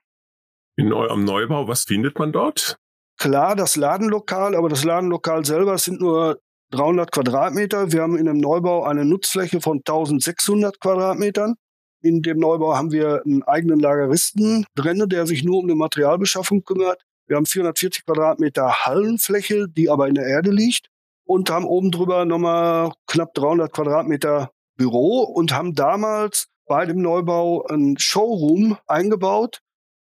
In 0.77 0.93
eurem 0.93 1.23
Neubau, 1.23 1.67
was 1.67 1.83
findet 1.83 2.19
man 2.19 2.31
dort? 2.31 2.77
Klar, 3.17 3.55
das 3.55 3.75
Ladenlokal, 3.75 4.55
aber 4.55 4.69
das 4.69 4.83
Ladenlokal 4.83 5.45
selber 5.45 5.77
sind 5.77 6.01
nur 6.01 6.39
300 6.71 7.11
Quadratmeter. 7.11 7.91
Wir 7.91 8.01
haben 8.01 8.17
in 8.17 8.25
dem 8.25 8.37
Neubau 8.37 8.83
eine 8.83 9.05
Nutzfläche 9.05 9.61
von 9.61 9.77
1600 9.77 10.79
Quadratmetern. 10.79 11.55
In 12.01 12.21
dem 12.21 12.39
Neubau 12.39 12.75
haben 12.75 12.91
wir 12.91 13.21
einen 13.25 13.43
eigenen 13.43 13.79
Lageristen 13.79 14.65
drin, 14.75 15.03
der 15.07 15.25
sich 15.27 15.43
nur 15.43 15.59
um 15.59 15.67
die 15.67 15.75
Materialbeschaffung 15.75 16.63
kümmert. 16.63 17.01
Wir 17.27 17.37
haben 17.37 17.45
440 17.45 18.05
Quadratmeter 18.05 18.85
Hallenfläche, 18.85 19.67
die 19.69 19.89
aber 19.89 20.07
in 20.07 20.15
der 20.15 20.25
Erde 20.25 20.51
liegt 20.51 20.89
und 21.25 21.49
haben 21.49 21.65
oben 21.65 21.91
drüber 21.91 22.25
nochmal 22.25 22.91
knapp 23.07 23.33
300 23.33 23.71
Quadratmeter 23.71 24.51
Büro 24.77 25.23
und 25.23 25.53
haben 25.53 25.73
damals 25.73 26.47
bei 26.67 26.85
dem 26.85 27.01
Neubau 27.01 27.65
ein 27.67 27.95
Showroom 27.97 28.77
eingebaut, 28.87 29.59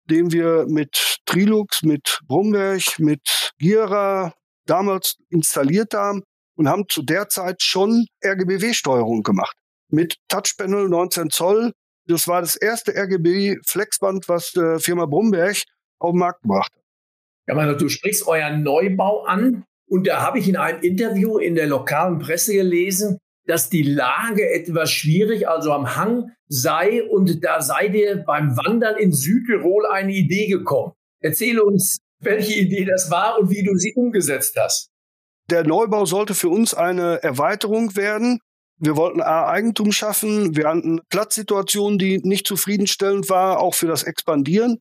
den 0.09 0.31
wir 0.31 0.65
mit 0.67 1.19
Trilux, 1.25 1.83
mit 1.83 2.19
Brumberg, 2.27 2.99
mit 2.99 3.53
Gira 3.57 4.33
damals 4.65 5.17
installiert 5.29 5.93
haben 5.93 6.23
und 6.55 6.67
haben 6.67 6.85
zu 6.87 7.01
der 7.01 7.29
Zeit 7.29 7.61
schon 7.61 8.05
RGBW-Steuerung 8.23 9.23
gemacht. 9.23 9.55
Mit 9.89 10.17
Touchpanel 10.27 10.89
19 10.89 11.29
Zoll 11.29 11.73
Das 12.05 12.27
war 12.27 12.41
das 12.41 12.55
erste 12.55 12.93
RGB-Flexband, 12.95 14.27
was 14.27 14.51
die 14.51 14.77
Firma 14.79 15.05
Brumberg 15.05 15.57
auf 15.99 16.11
den 16.11 16.19
Markt 16.19 16.41
gebracht 16.41 16.71
hat. 16.73 16.83
Ja, 17.47 17.55
man, 17.55 17.77
du 17.77 17.89
sprichst 17.89 18.27
euren 18.27 18.63
Neubau 18.63 19.23
an 19.23 19.65
und 19.93 20.07
da 20.07 20.23
habe 20.23 20.39
ich 20.39 20.49
in 20.49 20.57
einem 20.57 20.81
Interview 20.81 21.37
in 21.37 21.53
der 21.53 21.67
lokalen 21.67 22.17
Presse 22.17 22.53
gelesen, 22.53 23.19
dass 23.45 23.69
die 23.69 23.83
Lage 23.83 24.49
etwas 24.49 24.91
schwierig, 24.91 25.47
also 25.47 25.71
am 25.71 25.95
Hang 25.95 26.31
sei 26.47 27.03
und 27.03 27.43
da 27.43 27.61
sei 27.61 27.89
dir 27.89 28.23
beim 28.25 28.57
Wandern 28.57 28.97
in 28.97 29.13
Südtirol 29.13 29.85
eine 29.85 30.11
Idee 30.11 30.47
gekommen. 30.47 30.93
Erzähle 31.19 31.63
uns, 31.63 31.99
welche 32.19 32.59
Idee 32.61 32.85
das 32.85 33.11
war 33.11 33.37
und 33.37 33.51
wie 33.51 33.63
du 33.63 33.75
sie 33.75 33.93
umgesetzt 33.93 34.57
hast. 34.59 34.89
Der 35.51 35.63
Neubau 35.63 36.05
sollte 36.05 36.33
für 36.33 36.49
uns 36.49 36.73
eine 36.73 37.21
Erweiterung 37.21 37.95
werden. 37.95 38.39
Wir 38.79 38.97
wollten 38.97 39.21
A, 39.21 39.47
Eigentum 39.47 39.91
schaffen. 39.91 40.55
Wir 40.55 40.69
hatten 40.69 41.01
Platzsituationen, 41.09 41.99
die 41.99 42.17
nicht 42.23 42.47
zufriedenstellend 42.47 43.29
war, 43.29 43.59
auch 43.59 43.75
für 43.75 43.85
das 43.85 44.01
Expandieren. 44.01 44.79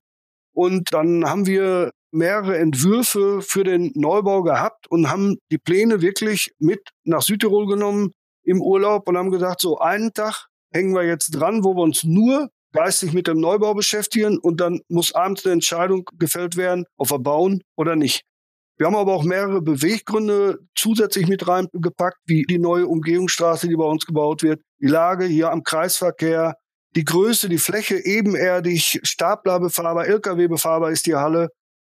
Und 0.54 0.94
dann 0.94 1.28
haben 1.28 1.46
wir 1.46 1.90
mehrere 2.12 2.58
Entwürfe 2.58 3.42
für 3.42 3.64
den 3.64 3.92
Neubau 3.94 4.42
gehabt 4.42 4.86
und 4.90 5.10
haben 5.10 5.38
die 5.50 5.58
Pläne 5.58 6.00
wirklich 6.02 6.52
mit 6.58 6.90
nach 7.04 7.22
Südtirol 7.22 7.66
genommen 7.66 8.12
im 8.44 8.60
Urlaub 8.60 9.08
und 9.08 9.16
haben 9.16 9.30
gesagt, 9.30 9.60
so 9.60 9.78
einen 9.78 10.12
Tag 10.12 10.46
hängen 10.72 10.94
wir 10.94 11.04
jetzt 11.04 11.30
dran, 11.30 11.64
wo 11.64 11.74
wir 11.74 11.82
uns 11.82 12.04
nur 12.04 12.48
geistig 12.72 13.12
mit 13.12 13.26
dem 13.26 13.38
Neubau 13.38 13.74
beschäftigen 13.74 14.38
und 14.38 14.60
dann 14.60 14.80
muss 14.88 15.14
abends 15.14 15.44
eine 15.44 15.54
Entscheidung 15.54 16.08
gefällt 16.18 16.56
werden, 16.56 16.86
ob 16.96 17.10
wir 17.10 17.18
bauen 17.18 17.62
oder 17.76 17.96
nicht. 17.96 18.22
Wir 18.78 18.86
haben 18.86 18.96
aber 18.96 19.12
auch 19.12 19.22
mehrere 19.22 19.60
Beweggründe 19.60 20.58
zusätzlich 20.74 21.28
mit 21.28 21.46
reingepackt, 21.46 22.18
wie 22.26 22.42
die 22.42 22.58
neue 22.58 22.86
Umgehungsstraße, 22.86 23.68
die 23.68 23.76
bei 23.76 23.84
uns 23.84 24.06
gebaut 24.06 24.42
wird, 24.42 24.62
die 24.80 24.88
Lage 24.88 25.26
hier 25.26 25.52
am 25.52 25.62
Kreisverkehr, 25.62 26.56
die 26.96 27.04
Größe, 27.04 27.48
die 27.48 27.58
Fläche 27.58 27.96
ebenerdig, 28.04 29.00
Stapler 29.02 29.60
befahrbar, 29.60 30.06
LKW 30.06 30.48
befahrbar 30.48 30.90
ist 30.90 31.06
die 31.06 31.14
Halle. 31.14 31.50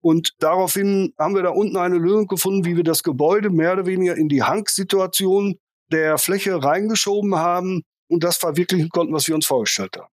Und 0.06 0.34
daraufhin 0.38 1.14
haben 1.18 1.34
wir 1.34 1.42
da 1.42 1.48
unten 1.48 1.76
eine 1.76 1.96
Lösung 1.96 2.28
gefunden, 2.28 2.64
wie 2.64 2.76
wir 2.76 2.84
das 2.84 3.02
Gebäude 3.02 3.50
mehr 3.50 3.72
oder 3.72 3.86
weniger 3.86 4.14
in 4.14 4.28
die 4.28 4.44
Hanksituation 4.44 5.58
der 5.90 6.16
Fläche 6.16 6.62
reingeschoben 6.62 7.34
haben 7.34 7.82
und 8.08 8.22
das 8.22 8.36
verwirklichen 8.36 8.88
konnten, 8.90 9.12
was 9.12 9.26
wir 9.26 9.34
uns 9.34 9.46
vorgestellt 9.46 9.96
haben. 9.96 10.12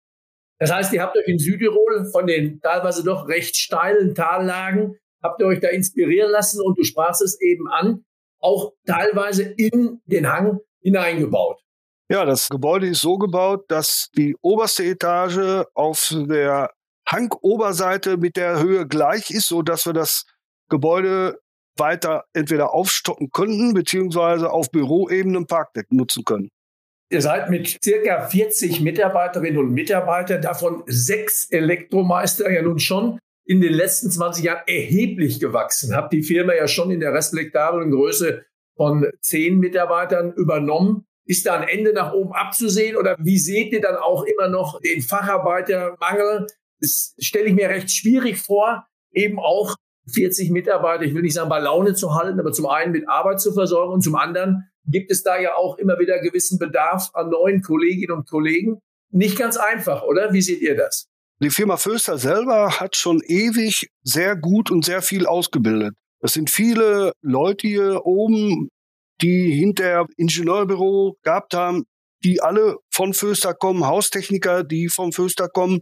Das 0.58 0.74
heißt, 0.74 0.94
ihr 0.94 1.02
habt 1.04 1.16
euch 1.16 1.28
in 1.28 1.38
Südtirol 1.38 2.10
von 2.12 2.26
den 2.26 2.60
teilweise 2.60 3.04
doch 3.04 3.28
recht 3.28 3.56
steilen 3.56 4.16
Tallagen, 4.16 4.98
habt 5.22 5.40
ihr 5.40 5.46
euch 5.46 5.60
da 5.60 5.68
inspirieren 5.68 6.32
lassen 6.32 6.60
und 6.66 6.76
du 6.80 6.84
sprachst 6.84 7.22
es 7.22 7.40
eben 7.40 7.68
an, 7.68 8.04
auch 8.40 8.74
teilweise 8.88 9.44
in 9.44 10.02
den 10.06 10.28
Hang 10.28 10.58
hineingebaut. 10.82 11.62
Ja, 12.10 12.26
das 12.26 12.50
Gebäude 12.50 12.88
ist 12.88 13.02
so 13.02 13.20
gebaut, 13.20 13.66
dass 13.68 14.10
die 14.18 14.36
oberste 14.42 14.86
Etage 14.86 15.68
auf 15.76 16.16
der 16.28 16.72
Hangoberseite 17.08 18.18
mit 18.18 18.38
der 18.38 18.62
Höhe 18.62 18.88
gleich 18.88 19.32
ist, 19.32 19.48
so 19.48 19.62
dass 19.62 19.86
wir 19.86 19.94
das 19.94 20.26
Gebäude 20.70 21.40
weiter 21.78 22.26
entweder 22.34 22.74
aufstocken 22.74 23.30
könnten, 23.32 23.74
beziehungsweise 23.74 24.52
auf 24.52 24.72
Büroebene 24.72 25.40
ein 25.40 25.48
Parkdeck 25.48 25.92
nutzen 25.92 26.24
können. 26.24 26.50
Ihr 27.10 27.22
seid 27.22 27.50
mit 27.50 27.78
circa 27.84 28.28
40 28.28 28.82
Mitarbeiterinnen 28.82 29.60
und 29.60 29.72
Mitarbeitern, 29.72 30.42
davon 30.42 30.84
sechs 30.88 31.50
Elektromeister, 31.52 32.52
ja 32.52 32.62
nun 32.62 32.80
schon 32.80 33.20
in 33.46 33.62
den 33.62 33.74
letzten 33.74 34.10
20 34.10 34.46
Jahren 34.46 34.64
erheblich 34.68 35.40
gewachsen. 35.40 35.96
Habt 35.96 36.14
die 36.14 36.24
Firma 36.24 36.54
ja 36.54 36.68
schon 36.68 36.92
in 36.92 37.00
der 37.00 37.14
respektablen 37.14 37.92
Größe 37.92 38.46
von 38.76 39.06
zehn 39.22 39.60
Mitarbeitern 39.60 40.34
übernommen. 40.34 41.06
Ist 41.26 41.46
da 41.46 41.60
ein 41.60 41.68
Ende 41.68 41.94
nach 41.94 42.14
oben 42.14 42.34
abzusehen 42.34 42.96
oder 42.96 43.16
wie 43.20 43.38
seht 43.38 43.74
ihr 43.74 43.82
dann 43.82 43.96
auch 43.96 44.24
immer 44.24 44.48
noch 44.48 44.80
den 44.82 45.02
Facharbeitermangel? 45.02 46.48
Das 46.84 47.16
stelle 47.18 47.46
ich 47.46 47.54
mir 47.54 47.70
recht 47.70 47.90
schwierig 47.90 48.38
vor, 48.38 48.86
eben 49.14 49.40
auch 49.40 49.78
40 50.14 50.52
Mitarbeiter, 50.52 51.04
ich 51.04 51.14
will 51.14 51.22
nicht 51.22 51.34
sagen, 51.34 51.50
bei 51.50 51.60
Laune 51.60 51.94
zu 51.94 52.14
halten, 52.14 52.40
aber 52.42 52.52
zum 52.52 52.66
einen 52.66 52.92
mit 52.92 53.08
Arbeit 53.08 53.40
zu 53.40 53.54
versorgen 53.54 53.94
und 53.94 54.02
zum 54.02 54.16
anderen 54.16 54.70
gibt 54.86 55.10
es 55.12 55.24
da 55.24 55.40
ja 55.40 55.56
auch 55.56 55.78
immer 55.78 55.98
wieder 55.98 56.20
gewissen 56.20 56.60
Bedarf 56.60 57.10
an 57.14 57.30
neuen 57.30 57.62
Kolleginnen 57.62 58.18
und 58.18 58.30
Kollegen. 58.30 58.80
Nicht 59.12 59.38
ganz 59.38 59.56
einfach, 59.56 60.04
oder? 60.04 60.34
Wie 60.34 60.42
seht 60.42 60.60
ihr 60.60 60.76
das? 60.76 61.08
Die 61.42 61.50
Firma 61.50 61.78
Föster 61.78 62.18
selber 62.18 62.82
hat 62.82 62.98
schon 62.98 63.22
ewig 63.26 63.88
sehr 64.04 64.36
gut 64.36 64.72
und 64.72 64.84
sehr 64.84 65.02
viel 65.02 65.26
ausgebildet. 65.26 65.94
Es 66.20 66.34
sind 66.34 66.50
viele 66.50 67.14
Leute 67.22 67.68
hier 67.68 68.06
oben, 68.06 68.70
die 69.22 69.52
hinter 69.52 70.06
Ingenieurbüro 70.18 71.16
gehabt 71.24 71.54
haben, 71.54 71.86
die 72.24 72.42
alle 72.42 72.78
von 72.92 73.14
Föster 73.14 73.54
kommen, 73.54 73.86
Haustechniker, 73.86 74.64
die 74.64 74.90
vom 74.90 75.12
Föster 75.12 75.48
kommen, 75.48 75.82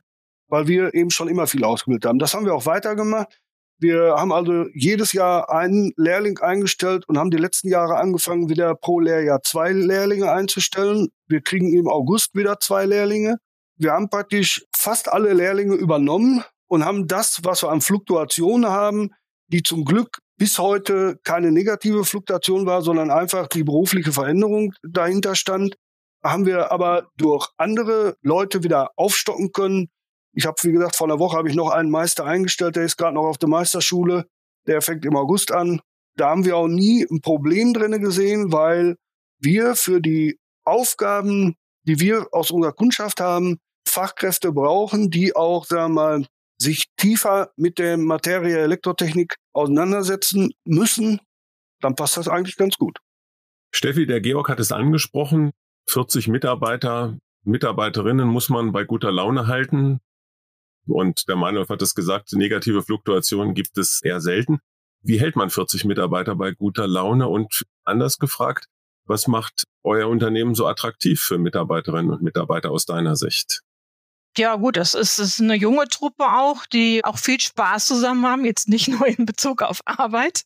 weil 0.51 0.67
wir 0.67 0.93
eben 0.93 1.09
schon 1.09 1.29
immer 1.29 1.47
viel 1.47 1.63
ausgebildet 1.63 2.07
haben. 2.07 2.19
Das 2.19 2.33
haben 2.33 2.45
wir 2.45 2.53
auch 2.53 2.65
weitergemacht. 2.65 3.39
Wir 3.79 4.13
haben 4.15 4.31
also 4.31 4.67
jedes 4.75 5.13
Jahr 5.13 5.49
einen 5.49 5.91
Lehrling 5.95 6.37
eingestellt 6.37 7.07
und 7.07 7.17
haben 7.17 7.31
die 7.31 7.37
letzten 7.37 7.69
Jahre 7.69 7.97
angefangen, 7.97 8.49
wieder 8.49 8.75
pro 8.75 8.99
Lehrjahr 8.99 9.41
zwei 9.41 9.71
Lehrlinge 9.71 10.31
einzustellen. 10.31 11.07
Wir 11.27 11.41
kriegen 11.41 11.73
im 11.73 11.87
August 11.87 12.35
wieder 12.35 12.59
zwei 12.59 12.85
Lehrlinge. 12.85 13.37
Wir 13.77 13.93
haben 13.93 14.09
praktisch 14.09 14.63
fast 14.75 15.11
alle 15.11 15.33
Lehrlinge 15.33 15.73
übernommen 15.73 16.43
und 16.67 16.85
haben 16.85 17.07
das, 17.07 17.39
was 17.43 17.63
wir 17.63 17.71
an 17.71 17.81
Fluktuationen 17.81 18.69
haben, 18.69 19.09
die 19.47 19.63
zum 19.63 19.83
Glück 19.83 20.19
bis 20.37 20.59
heute 20.59 21.19
keine 21.23 21.51
negative 21.51 22.03
Fluktuation 22.03 22.65
war, 22.65 22.81
sondern 22.81 23.09
einfach 23.09 23.47
die 23.47 23.63
berufliche 23.63 24.11
Veränderung 24.11 24.73
dahinter 24.83 25.33
stand, 25.33 25.75
haben 26.23 26.45
wir 26.45 26.71
aber 26.71 27.09
durch 27.17 27.47
andere 27.57 28.15
Leute 28.21 28.63
wieder 28.63 28.91
aufstocken 28.95 29.51
können, 29.53 29.89
ich 30.33 30.45
habe, 30.45 30.55
wie 30.63 30.71
gesagt, 30.71 30.95
vor 30.95 31.07
einer 31.07 31.19
Woche 31.19 31.37
habe 31.37 31.49
ich 31.49 31.55
noch 31.55 31.69
einen 31.69 31.89
Meister 31.89 32.25
eingestellt, 32.25 32.75
der 32.75 32.83
ist 32.83 32.97
gerade 32.97 33.15
noch 33.15 33.25
auf 33.25 33.37
der 33.37 33.49
Meisterschule. 33.49 34.25
Der 34.67 34.81
fängt 34.81 35.05
im 35.05 35.15
August 35.15 35.51
an. 35.51 35.81
Da 36.15 36.29
haben 36.29 36.45
wir 36.45 36.57
auch 36.57 36.67
nie 36.67 37.05
ein 37.09 37.21
Problem 37.21 37.73
drinne 37.73 37.99
gesehen, 37.99 38.51
weil 38.51 38.95
wir 39.39 39.75
für 39.75 40.01
die 40.01 40.39
Aufgaben, 40.63 41.55
die 41.83 41.99
wir 41.99 42.27
aus 42.31 42.51
unserer 42.51 42.73
Kundschaft 42.73 43.19
haben, 43.19 43.57
Fachkräfte 43.87 44.51
brauchen, 44.51 45.09
die 45.09 45.35
auch, 45.35 45.65
sagen 45.65 45.93
wir 45.93 46.01
mal, 46.01 46.25
sich 46.57 46.85
tiefer 46.95 47.51
mit 47.55 47.79
der 47.79 47.97
Materie 47.97 48.59
Elektrotechnik 48.59 49.35
auseinandersetzen 49.53 50.51
müssen. 50.63 51.19
Dann 51.81 51.95
passt 51.95 52.17
das 52.17 52.27
eigentlich 52.27 52.55
ganz 52.55 52.75
gut. 52.75 52.99
Steffi, 53.73 54.05
der 54.05 54.21
Georg 54.21 54.47
hat 54.49 54.59
es 54.59 54.71
angesprochen. 54.71 55.51
40 55.89 56.27
Mitarbeiter, 56.27 57.17
Mitarbeiterinnen 57.43 58.27
muss 58.27 58.49
man 58.49 58.71
bei 58.71 58.83
guter 58.83 59.11
Laune 59.11 59.47
halten. 59.47 59.99
Und 60.87 61.27
der 61.27 61.35
Meinhof 61.35 61.69
hat 61.69 61.81
es 61.81 61.95
gesagt, 61.95 62.33
negative 62.33 62.81
Fluktuationen 62.81 63.53
gibt 63.53 63.77
es 63.77 64.01
eher 64.03 64.19
selten. 64.19 64.59
Wie 65.03 65.19
hält 65.19 65.35
man 65.35 65.49
40 65.49 65.85
Mitarbeiter 65.85 66.35
bei 66.35 66.51
guter 66.51 66.87
Laune? 66.87 67.27
Und 67.27 67.63
anders 67.83 68.17
gefragt, 68.17 68.65
was 69.05 69.27
macht 69.27 69.63
euer 69.83 70.07
Unternehmen 70.07 70.55
so 70.55 70.67
attraktiv 70.67 71.21
für 71.21 71.37
Mitarbeiterinnen 71.37 72.11
und 72.11 72.21
Mitarbeiter 72.21 72.71
aus 72.71 72.85
deiner 72.85 73.15
Sicht? 73.15 73.61
Ja, 74.37 74.55
gut, 74.55 74.77
das 74.77 74.93
ist, 74.93 75.19
das 75.19 75.27
ist 75.27 75.41
eine 75.41 75.55
junge 75.55 75.87
Truppe 75.89 76.23
auch, 76.23 76.65
die 76.65 77.03
auch 77.03 77.17
viel 77.17 77.39
Spaß 77.39 77.85
zusammen 77.85 78.25
haben, 78.25 78.45
jetzt 78.45 78.69
nicht 78.69 78.87
nur 78.87 79.05
in 79.05 79.25
Bezug 79.25 79.61
auf 79.61 79.79
Arbeit. 79.85 80.43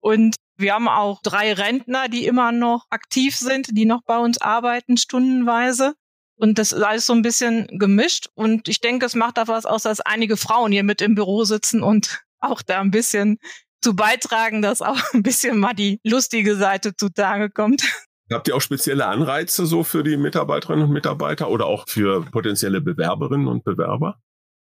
Und 0.00 0.36
wir 0.56 0.74
haben 0.74 0.88
auch 0.88 1.22
drei 1.22 1.52
Rentner, 1.52 2.08
die 2.08 2.26
immer 2.26 2.52
noch 2.52 2.86
aktiv 2.90 3.36
sind, 3.36 3.76
die 3.76 3.86
noch 3.86 4.02
bei 4.02 4.18
uns 4.18 4.38
arbeiten, 4.38 4.96
stundenweise. 4.96 5.94
Und 6.36 6.58
das 6.58 6.72
ist 6.72 6.82
alles 6.82 7.06
so 7.06 7.12
ein 7.12 7.22
bisschen 7.22 7.66
gemischt. 7.78 8.28
Und 8.34 8.68
ich 8.68 8.80
denke, 8.80 9.06
es 9.06 9.14
macht 9.14 9.38
da 9.38 9.48
was 9.48 9.66
aus, 9.66 9.82
dass 9.82 10.00
einige 10.00 10.36
Frauen 10.36 10.72
hier 10.72 10.84
mit 10.84 11.00
im 11.00 11.14
Büro 11.14 11.44
sitzen 11.44 11.82
und 11.82 12.22
auch 12.40 12.62
da 12.62 12.80
ein 12.80 12.90
bisschen 12.90 13.38
zu 13.80 13.94
beitragen, 13.94 14.62
dass 14.62 14.82
auch 14.82 14.98
ein 15.14 15.22
bisschen 15.22 15.58
mal 15.58 15.74
die 15.74 16.00
lustige 16.04 16.56
Seite 16.56 16.96
zutage 16.96 17.50
kommt. 17.50 17.82
Habt 18.30 18.48
ihr 18.48 18.56
auch 18.56 18.60
spezielle 18.60 19.06
Anreize 19.06 19.66
so 19.66 19.84
für 19.84 20.02
die 20.02 20.16
Mitarbeiterinnen 20.16 20.86
und 20.86 20.92
Mitarbeiter 20.92 21.50
oder 21.50 21.66
auch 21.66 21.84
für 21.86 22.22
potenzielle 22.30 22.80
Bewerberinnen 22.80 23.46
und 23.46 23.64
Bewerber? 23.64 24.18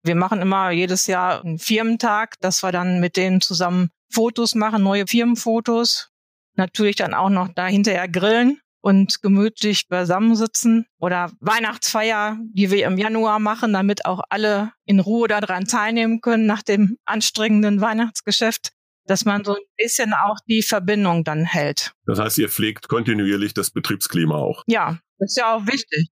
Wir 0.02 0.14
machen 0.14 0.40
immer 0.40 0.71
jedes 0.71 1.07
Jahr 1.07 1.45
einen 1.45 1.59
Firmentag, 1.59 2.40
dass 2.40 2.62
wir 2.62 2.73
dann 2.73 3.00
mit 3.00 3.17
denen 3.17 3.43
zusammen 3.43 3.90
Fotos 4.11 4.55
machen, 4.55 4.83
neue 4.83 5.07
Firmenfotos. 5.07 6.11
Natürlich 6.57 6.97
dann 6.97 7.12
auch 7.12 7.29
noch 7.29 7.49
da 7.55 7.67
hinterher 7.67 8.09
grillen 8.09 8.61
und 8.80 9.22
gemütlich 9.22 9.88
beisammensitzen 9.88 10.87
oder 10.99 11.32
Weihnachtsfeier, 11.40 12.38
die 12.52 12.70
wir 12.70 12.87
im 12.87 12.99
Januar 12.99 13.38
machen, 13.38 13.72
damit 13.72 14.06
auch 14.06 14.20
alle 14.30 14.72
in 14.84 15.00
Ruhe 15.00 15.28
daran 15.28 15.66
teilnehmen 15.66 16.20
können 16.20 16.46
nach 16.46 16.62
dem 16.62 16.96
anstrengenden 17.04 17.80
Weihnachtsgeschäft, 17.80 18.70
dass 19.06 19.25
man 19.25 19.44
so 19.44 19.54
ein 19.54 19.62
bisschen 19.76 20.12
auch 20.12 20.38
die 20.49 20.62
Verbindung 20.62 21.25
dann 21.25 21.44
hält. 21.44 21.92
Das 22.06 22.18
heißt, 22.18 22.38
ihr 22.38 22.49
pflegt 22.49 22.88
kontinuierlich 22.88 23.54
das 23.54 23.70
Betriebsklima 23.70 24.37
auch. 24.37 24.64
Ja, 24.66 24.99
das 25.18 25.32
ist 25.32 25.37
ja 25.37 25.54
auch 25.54 25.66
wichtig. 25.66 26.08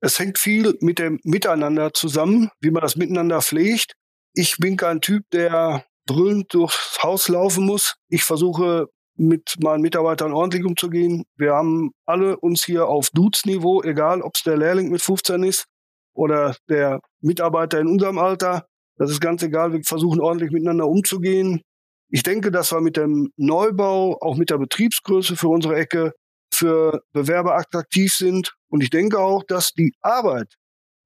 Es 0.00 0.18
hängt 0.18 0.38
viel 0.38 0.78
mit 0.80 0.98
dem 0.98 1.20
Miteinander 1.24 1.92
zusammen, 1.92 2.50
wie 2.60 2.70
man 2.70 2.80
das 2.80 2.96
miteinander 2.96 3.42
pflegt. 3.42 3.92
Ich 4.32 4.56
bin 4.56 4.76
kein 4.76 5.00
Typ, 5.02 5.24
der 5.32 5.84
brüllend 6.06 6.54
durchs 6.54 6.98
Haus 7.02 7.28
laufen 7.28 7.66
muss. 7.66 7.96
Ich 8.08 8.22
versuche 8.22 8.88
mit 9.16 9.56
meinen 9.62 9.82
Mitarbeitern 9.82 10.32
ordentlich 10.32 10.64
umzugehen. 10.64 11.24
Wir 11.36 11.54
haben 11.54 11.92
alle 12.06 12.38
uns 12.38 12.64
hier 12.64 12.86
auf 12.86 13.10
Dudes-Niveau, 13.10 13.82
egal 13.82 14.22
ob 14.22 14.32
es 14.34 14.42
der 14.42 14.56
Lehrling 14.56 14.90
mit 14.90 15.02
15 15.02 15.42
ist 15.42 15.66
oder 16.14 16.56
der 16.68 17.00
Mitarbeiter 17.20 17.80
in 17.80 17.86
unserem 17.86 18.18
Alter. 18.18 18.66
Das 18.96 19.10
ist 19.10 19.20
ganz 19.20 19.42
egal. 19.42 19.72
Wir 19.72 19.82
versuchen 19.82 20.20
ordentlich 20.20 20.50
miteinander 20.50 20.86
umzugehen. 20.86 21.62
Ich 22.08 22.22
denke, 22.22 22.50
dass 22.50 22.72
wir 22.72 22.80
mit 22.80 22.96
dem 22.96 23.32
Neubau, 23.36 24.18
auch 24.20 24.36
mit 24.36 24.50
der 24.50 24.58
Betriebsgröße 24.58 25.36
für 25.36 25.48
unsere 25.48 25.76
Ecke, 25.76 26.12
für 26.52 27.02
Bewerber 27.12 27.56
attraktiv 27.56 28.12
sind. 28.12 28.54
Und 28.68 28.82
ich 28.82 28.90
denke 28.90 29.18
auch, 29.18 29.44
dass 29.44 29.72
die 29.72 29.92
Arbeit, 30.00 30.54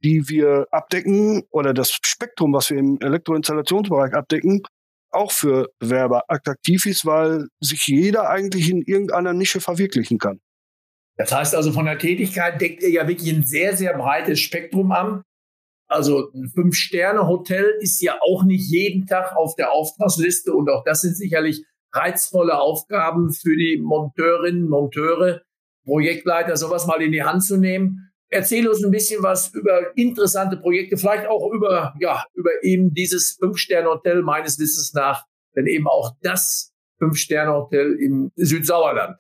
die 0.03 0.29
wir 0.29 0.67
abdecken 0.71 1.45
oder 1.51 1.75
das 1.75 1.93
Spektrum, 1.93 2.53
was 2.53 2.71
wir 2.71 2.79
im 2.79 2.99
Elektroinstallationsbereich 3.01 4.15
abdecken, 4.15 4.63
auch 5.15 5.33
für 5.33 5.69
Bewerber 5.79 6.25
attraktiv 6.29 6.87
ist, 6.87 7.07
weil 7.07 7.47
sich 7.61 7.87
jeder 7.87 8.29
eigentlich 8.29 8.71
in 8.71 8.83
irgendeiner 8.83 9.33
Nische 9.33 9.61
verwirklichen 9.61 10.19
kann. 10.19 10.41
Das 11.17 11.33
heißt 11.33 11.55
also, 11.55 11.73
von 11.73 11.87
der 11.87 11.99
Tätigkeit 11.99 12.61
deckt 12.61 12.83
ihr 12.83 12.91
ja 12.91 13.07
wirklich 13.07 13.33
ein 13.33 13.45
sehr, 13.45 13.77
sehr 13.77 13.97
breites 13.97 14.41
Spektrum 14.41 14.93
an. 14.93 15.23
Also 15.87 16.31
ein 16.35 16.49
Fünf-Sterne-Hotel 16.49 17.77
ist 17.81 18.03
ja 18.03 18.19
auch 18.21 18.43
nicht 18.43 18.69
jeden 18.69 19.07
Tag 19.07 19.37
auf 19.37 19.55
der 19.55 19.73
Auftragsliste 19.73 20.53
und 20.53 20.69
auch 20.71 20.83
das 20.85 21.03
sind 21.03 21.17
sicherlich 21.17 21.65
reizvolle 21.93 22.59
Aufgaben 22.59 23.33
für 23.33 23.57
die 23.57 23.81
Monteurinnen, 23.81 24.69
Monteure, 24.69 25.43
Projektleiter, 25.85 26.57
sowas 26.57 26.87
mal 26.87 27.01
in 27.03 27.13
die 27.13 27.23
Hand 27.23 27.45
zu 27.45 27.57
nehmen. 27.57 28.11
Erzähl 28.35 28.67
uns 28.69 28.85
ein 28.85 28.91
bisschen 28.91 29.23
was 29.23 29.55
über 29.55 29.97
interessante 29.97 30.57
Projekte, 30.57 30.97
vielleicht 30.97 31.29
auch 31.29 31.53
über, 31.53 31.95
ja, 32.01 32.25
über 32.35 32.51
eben 32.63 32.93
dieses 32.93 33.37
Fünf-Sterne-Hotel 33.39 34.23
meines 34.23 34.59
Wissens 34.59 34.93
nach, 34.93 35.25
denn 35.55 35.69
eben 35.69 35.87
auch 35.87 36.17
das 36.21 36.73
Fünf-Sterne-Hotel 36.99 37.93
im 38.01 38.33
Südsauerland. 38.35 39.19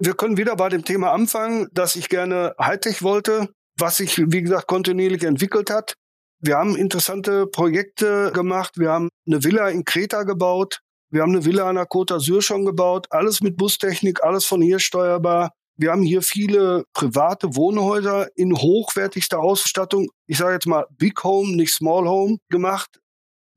Wir 0.00 0.14
können 0.14 0.36
wieder 0.36 0.56
bei 0.56 0.68
dem 0.68 0.84
Thema 0.84 1.12
anfangen, 1.12 1.68
dass 1.72 1.94
ich 1.94 2.08
gerne 2.08 2.56
Hightech 2.60 3.02
wollte, 3.04 3.50
was 3.78 3.98
sich, 3.98 4.18
wie 4.18 4.42
gesagt, 4.42 4.66
kontinuierlich 4.66 5.22
entwickelt 5.22 5.70
hat. 5.70 5.94
Wir 6.40 6.56
haben 6.56 6.74
interessante 6.74 7.46
Projekte 7.46 8.32
gemacht. 8.34 8.72
Wir 8.76 8.90
haben 8.90 9.10
eine 9.28 9.44
Villa 9.44 9.68
in 9.68 9.84
Kreta 9.84 10.24
gebaut. 10.24 10.80
Wir 11.10 11.22
haben 11.22 11.30
eine 11.30 11.44
Villa 11.44 11.68
an 11.68 11.76
der 11.76 11.86
Côte 11.86 12.14
d'Azur 12.14 12.42
schon 12.42 12.64
gebaut. 12.64 13.06
Alles 13.10 13.40
mit 13.40 13.56
Bustechnik, 13.56 14.24
alles 14.24 14.44
von 14.44 14.60
hier 14.60 14.80
steuerbar. 14.80 15.52
Wir 15.76 15.90
haben 15.90 16.02
hier 16.02 16.22
viele 16.22 16.84
private 16.92 17.56
Wohnhäuser 17.56 18.28
in 18.36 18.54
hochwertigster 18.54 19.40
Ausstattung. 19.40 20.08
Ich 20.26 20.38
sage 20.38 20.54
jetzt 20.54 20.66
mal 20.66 20.86
Big 20.96 21.24
Home, 21.24 21.56
nicht 21.56 21.74
Small 21.74 22.08
Home 22.08 22.38
gemacht. 22.48 23.00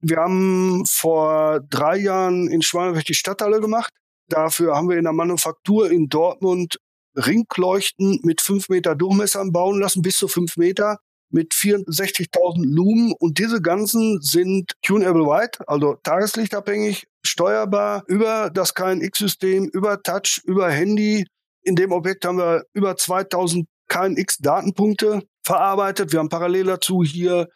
Wir 0.01 0.17
haben 0.17 0.83
vor 0.87 1.59
drei 1.69 1.97
Jahren 1.97 2.47
in 2.47 2.63
Schwanenberg 2.63 3.05
die 3.05 3.13
Stadthalle 3.13 3.59
gemacht. 3.59 3.91
Dafür 4.29 4.75
haben 4.75 4.89
wir 4.89 4.97
in 4.97 5.03
der 5.03 5.13
Manufaktur 5.13 5.91
in 5.91 6.09
Dortmund 6.09 6.79
Ringleuchten 7.15 8.19
mit 8.23 8.41
fünf 8.41 8.69
Meter 8.69 8.95
Durchmessern 8.95 9.51
bauen 9.51 9.79
lassen, 9.79 10.01
bis 10.01 10.17
zu 10.17 10.27
fünf 10.27 10.57
Meter 10.57 10.97
mit 11.29 11.53
64.000 11.53 12.63
Lumen. 12.63 13.13
Und 13.19 13.37
diese 13.37 13.61
ganzen 13.61 14.21
sind 14.21 14.73
tunable 14.81 15.25
white, 15.25 15.59
also 15.67 15.95
tageslichtabhängig, 16.03 17.07
steuerbar 17.23 18.03
über 18.07 18.49
das 18.51 18.73
KNX-System, 18.73 19.69
über 19.73 20.01
Touch, 20.01 20.41
über 20.45 20.69
Handy 20.69 21.25
in 21.63 21.75
dem 21.75 21.91
Objekt 21.91 22.25
haben 22.25 22.37
wir 22.37 22.63
über 22.73 22.95
2000 22.95 23.67
KNX-Datenpunkte 23.89 25.23
verarbeitet. 25.43 26.11
Wir 26.11 26.19
haben 26.19 26.29
parallel 26.29 26.65
dazu 26.65 27.03
hier 27.03 27.47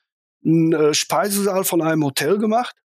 einen 0.45 0.73
äh, 0.73 0.93
Speisesaal 0.93 1.63
von 1.63 1.81
einem 1.81 2.03
Hotel 2.03 2.37
gemacht 2.37 2.75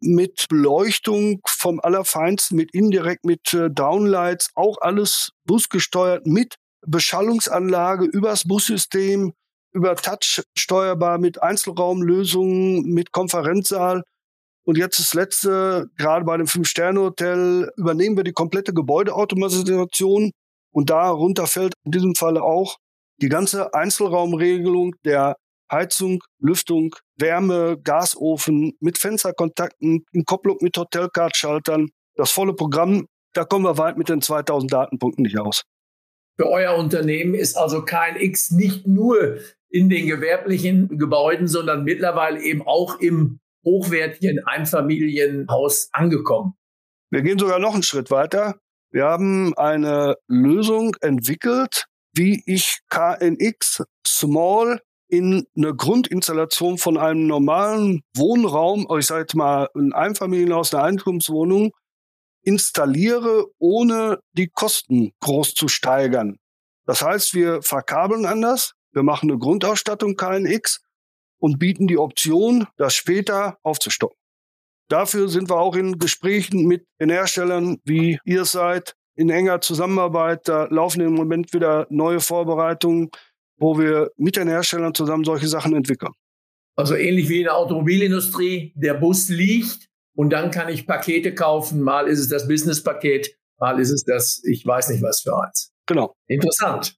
mit 0.00 0.46
Beleuchtung 0.48 1.40
vom 1.46 1.80
Allerfeinsten, 1.80 2.56
mit 2.56 2.74
indirekt, 2.74 3.24
mit 3.24 3.52
äh, 3.54 3.70
Downlights, 3.70 4.50
auch 4.54 4.78
alles 4.80 5.30
busgesteuert 5.44 6.26
mit 6.26 6.56
Beschallungsanlage 6.86 8.04
übers 8.04 8.44
Bussystem, 8.44 9.32
über 9.72 9.96
Touch 9.96 10.42
steuerbar, 10.56 11.18
mit 11.18 11.42
Einzelraumlösungen, 11.42 12.82
mit 12.82 13.12
Konferenzsaal. 13.12 14.02
Und 14.64 14.78
jetzt 14.78 14.98
das 14.98 15.14
letzte, 15.14 15.86
gerade 15.96 16.24
bei 16.24 16.36
dem 16.36 16.46
Fünf-Sterne-Hotel, 16.46 17.70
übernehmen 17.76 18.16
wir 18.16 18.24
die 18.24 18.32
komplette 18.32 18.72
Gebäudeautomatisation 18.72 20.32
und 20.76 20.90
darunter 20.90 21.46
fällt 21.46 21.72
in 21.86 21.92
diesem 21.92 22.14
Falle 22.14 22.42
auch 22.42 22.76
die 23.22 23.30
ganze 23.30 23.72
Einzelraumregelung 23.72 24.94
der 25.06 25.36
Heizung, 25.72 26.22
Lüftung, 26.38 26.94
Wärme, 27.18 27.78
Gasofen 27.82 28.76
mit 28.80 28.98
Fensterkontakten, 28.98 30.04
in 30.12 30.24
Kopplung 30.26 30.58
mit 30.60 30.76
Hotelcard-Schaltern. 30.76 31.88
Das 32.14 32.30
volle 32.30 32.52
Programm, 32.52 33.06
da 33.32 33.44
kommen 33.44 33.64
wir 33.64 33.78
weit 33.78 33.96
mit 33.96 34.10
den 34.10 34.20
2000 34.20 34.70
Datenpunkten 34.70 35.22
nicht 35.22 35.38
aus. 35.38 35.62
Für 36.38 36.50
euer 36.50 36.76
Unternehmen 36.76 37.34
ist 37.34 37.56
also 37.56 37.82
KNX 37.82 38.50
nicht 38.50 38.86
nur 38.86 39.38
in 39.70 39.88
den 39.88 40.06
gewerblichen 40.06 40.98
Gebäuden, 40.98 41.48
sondern 41.48 41.84
mittlerweile 41.84 42.42
eben 42.42 42.60
auch 42.60 43.00
im 43.00 43.40
hochwertigen 43.64 44.44
Einfamilienhaus 44.44 45.88
angekommen. 45.92 46.52
Wir 47.10 47.22
gehen 47.22 47.38
sogar 47.38 47.60
noch 47.60 47.72
einen 47.72 47.82
Schritt 47.82 48.10
weiter. 48.10 48.60
Wir 48.96 49.04
haben 49.04 49.52
eine 49.58 50.16
Lösung 50.26 50.96
entwickelt, 51.02 51.84
wie 52.14 52.42
ich 52.46 52.78
KNX 52.88 53.84
Small 54.06 54.80
in 55.08 55.44
eine 55.54 55.74
Grundinstallation 55.74 56.78
von 56.78 56.96
einem 56.96 57.26
normalen 57.26 58.00
Wohnraum, 58.16 58.86
ich 58.98 59.04
sage 59.04 59.20
jetzt 59.20 59.34
mal 59.34 59.68
ein 59.76 59.92
Einfamilienhaus, 59.92 60.72
eine 60.72 60.84
Eigentumswohnung, 60.84 61.72
installiere, 62.40 63.44
ohne 63.58 64.18
die 64.32 64.48
Kosten 64.48 65.12
groß 65.20 65.52
zu 65.52 65.68
steigern. 65.68 66.38
Das 66.86 67.02
heißt, 67.02 67.34
wir 67.34 67.60
verkabeln 67.60 68.24
anders, 68.24 68.72
wir 68.92 69.02
machen 69.02 69.30
eine 69.30 69.38
Grundausstattung 69.38 70.16
KNX 70.16 70.80
und 71.38 71.58
bieten 71.58 71.86
die 71.86 71.98
Option, 71.98 72.66
das 72.78 72.94
später 72.94 73.58
aufzustocken. 73.62 74.16
Dafür 74.88 75.28
sind 75.28 75.50
wir 75.50 75.56
auch 75.56 75.74
in 75.74 75.98
Gesprächen 75.98 76.66
mit 76.66 76.86
den 77.00 77.10
Herstellern, 77.10 77.78
wie 77.84 78.18
ihr 78.24 78.44
seid, 78.44 78.94
in 79.16 79.30
enger 79.30 79.60
Zusammenarbeit. 79.60 80.46
Da 80.46 80.66
laufen 80.70 81.00
im 81.00 81.14
Moment 81.14 81.52
wieder 81.52 81.86
neue 81.90 82.20
Vorbereitungen, 82.20 83.10
wo 83.58 83.78
wir 83.78 84.10
mit 84.16 84.36
den 84.36 84.48
Herstellern 84.48 84.94
zusammen 84.94 85.24
solche 85.24 85.48
Sachen 85.48 85.74
entwickeln. 85.74 86.12
Also 86.76 86.94
ähnlich 86.94 87.28
wie 87.28 87.38
in 87.38 87.44
der 87.44 87.56
Automobilindustrie, 87.56 88.72
der 88.76 88.94
Bus 88.94 89.28
liegt 89.28 89.88
und 90.14 90.30
dann 90.30 90.50
kann 90.50 90.68
ich 90.68 90.86
Pakete 90.86 91.34
kaufen. 91.34 91.80
Mal 91.80 92.06
ist 92.06 92.20
es 92.20 92.28
das 92.28 92.46
Business-Paket, 92.46 93.34
mal 93.58 93.80
ist 93.80 93.90
es 93.90 94.04
das, 94.04 94.42
ich 94.44 94.66
weiß 94.66 94.90
nicht 94.90 95.02
was 95.02 95.22
für 95.22 95.34
eins. 95.36 95.72
Genau. 95.86 96.14
Interessant. 96.26 96.96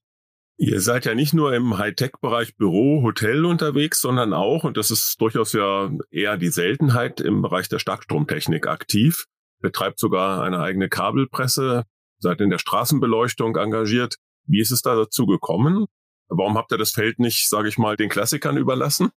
Ihr 0.61 0.81
seid 0.81 1.05
ja 1.05 1.15
nicht 1.15 1.33
nur 1.33 1.53
im 1.53 1.77
Hightech-Bereich 1.77 2.57
Büro, 2.57 3.01
Hotel 3.01 3.45
unterwegs, 3.45 4.01
sondern 4.01 4.33
auch, 4.33 4.65
und 4.65 4.75
das 4.75 4.91
ist 4.91 5.15
durchaus 5.21 5.53
ja 5.53 5.89
eher 6.11 6.35
die 6.35 6.49
Seltenheit, 6.49 7.21
im 7.21 7.41
Bereich 7.41 7.69
der 7.69 7.79
Starkstromtechnik 7.79 8.67
aktiv. 8.67 9.23
Betreibt 9.61 9.99
sogar 9.99 10.43
eine 10.43 10.59
eigene 10.59 10.89
Kabelpresse, 10.89 11.85
seid 12.19 12.41
in 12.41 12.49
der 12.49 12.57
Straßenbeleuchtung 12.57 13.55
engagiert. 13.55 14.17
Wie 14.47 14.59
ist 14.59 14.71
es 14.71 14.81
da 14.81 14.95
dazu 14.95 15.25
gekommen? 15.27 15.85
Warum 16.27 16.57
habt 16.57 16.73
ihr 16.73 16.77
das 16.77 16.91
Feld 16.91 17.19
nicht, 17.19 17.47
sage 17.47 17.69
ich 17.69 17.77
mal, 17.77 17.95
den 17.95 18.09
Klassikern 18.09 18.57
überlassen? 18.57 19.11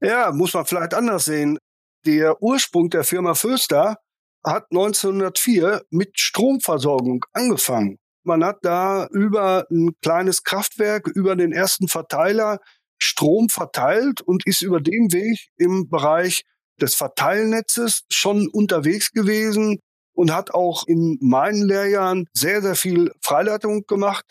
Ja, 0.00 0.30
muss 0.30 0.54
man 0.54 0.64
vielleicht 0.64 0.94
anders 0.94 1.24
sehen. 1.24 1.58
Der 2.06 2.40
Ursprung 2.40 2.88
der 2.90 3.02
Firma 3.02 3.34
Föster 3.34 3.96
hat 4.44 4.66
1904 4.70 5.82
mit 5.90 6.20
Stromversorgung 6.20 7.24
angefangen. 7.32 7.98
Man 8.24 8.42
hat 8.42 8.58
da 8.62 9.06
über 9.10 9.66
ein 9.70 9.92
kleines 10.02 10.42
Kraftwerk, 10.44 11.08
über 11.08 11.36
den 11.36 11.52
ersten 11.52 11.88
Verteiler 11.88 12.58
Strom 12.98 13.50
verteilt 13.50 14.22
und 14.22 14.46
ist 14.46 14.62
über 14.62 14.80
den 14.80 15.12
Weg 15.12 15.48
im 15.56 15.88
Bereich 15.90 16.42
des 16.80 16.94
Verteilnetzes 16.94 18.04
schon 18.10 18.48
unterwegs 18.48 19.12
gewesen 19.12 19.78
und 20.14 20.32
hat 20.32 20.54
auch 20.54 20.86
in 20.86 21.18
meinen 21.20 21.62
Lehrjahren 21.66 22.26
sehr, 22.32 22.62
sehr 22.62 22.76
viel 22.76 23.12
Freileitung 23.20 23.82
gemacht, 23.86 24.24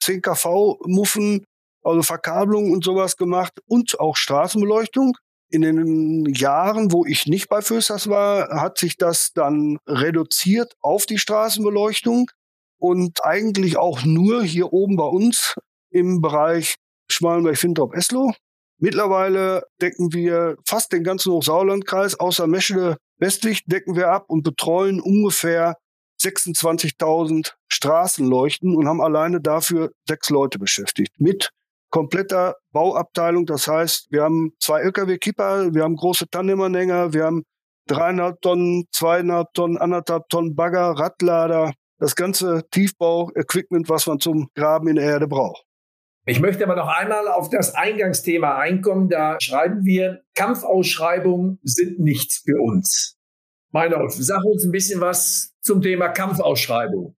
10 0.00 0.22
kV-Muffen, 0.22 1.44
also 1.82 2.02
Verkabelung 2.02 2.72
und 2.72 2.84
sowas 2.84 3.16
gemacht 3.16 3.60
und 3.66 4.00
auch 4.00 4.16
Straßenbeleuchtung. 4.16 5.16
In 5.48 5.62
den 5.62 6.24
Jahren, 6.34 6.90
wo 6.92 7.04
ich 7.04 7.26
nicht 7.26 7.48
bei 7.48 7.62
Fösters 7.62 8.08
war, 8.08 8.60
hat 8.60 8.78
sich 8.78 8.96
das 8.96 9.32
dann 9.32 9.78
reduziert 9.86 10.74
auf 10.80 11.06
die 11.06 11.18
Straßenbeleuchtung 11.18 12.30
und 12.78 13.24
eigentlich 13.24 13.76
auch 13.76 14.04
nur 14.04 14.42
hier 14.42 14.72
oben 14.72 14.96
bei 14.96 15.06
uns 15.06 15.54
im 15.90 16.20
Bereich 16.20 16.76
Schmalenberg-Fintrop-Eslow. 17.10 18.32
Mittlerweile 18.78 19.62
decken 19.80 20.12
wir 20.12 20.56
fast 20.66 20.92
den 20.92 21.02
ganzen 21.02 21.32
Hochsauerlandkreis, 21.32 22.20
außer 22.20 22.46
Meschede 22.46 22.96
westlich 23.18 23.64
decken 23.64 23.96
wir 23.96 24.10
ab 24.10 24.26
und 24.28 24.42
betreuen 24.42 25.00
ungefähr 25.00 25.76
26.000 26.20 27.52
Straßenleuchten 27.68 28.76
und 28.76 28.88
haben 28.88 29.00
alleine 29.00 29.40
dafür 29.40 29.90
sechs 30.06 30.30
Leute 30.30 30.58
beschäftigt. 30.58 31.12
Mit 31.18 31.50
kompletter 31.90 32.56
Bauabteilung. 32.72 33.46
Das 33.46 33.68
heißt, 33.68 34.08
wir 34.10 34.22
haben 34.22 34.52
zwei 34.60 34.80
LKW-Kipper, 34.80 35.74
wir 35.74 35.82
haben 35.82 35.96
große 35.96 36.28
Tandemanhänger, 36.28 37.12
wir 37.12 37.24
haben 37.24 37.44
dreieinhalb 37.86 38.40
Tonnen, 38.42 38.84
zweieinhalb 38.92 39.52
Tonnen, 39.54 39.78
anderthalb 39.78 40.28
Tonnen 40.28 40.54
Bagger, 40.54 40.90
Radlader, 40.90 41.72
das 41.98 42.16
ganze 42.16 42.64
Tiefbau-Equipment, 42.70 43.88
was 43.88 44.06
man 44.06 44.20
zum 44.20 44.48
Graben 44.54 44.88
in 44.88 44.96
der 44.96 45.04
Erde 45.04 45.28
braucht. 45.28 45.64
Ich 46.28 46.40
möchte 46.40 46.64
aber 46.64 46.74
noch 46.74 46.88
einmal 46.88 47.28
auf 47.28 47.50
das 47.50 47.74
Eingangsthema 47.74 48.56
einkommen. 48.56 49.08
Da 49.08 49.40
schreiben 49.40 49.84
wir, 49.84 50.22
Kampfausschreibungen 50.34 51.60
sind 51.62 52.00
nichts 52.00 52.42
für 52.44 52.60
uns. 52.60 53.16
Meinolf, 53.70 54.14
sag 54.14 54.44
uns 54.44 54.64
ein 54.64 54.72
bisschen 54.72 55.00
was 55.00 55.52
zum 55.62 55.82
Thema 55.82 56.08
Kampfausschreibung. 56.08 57.14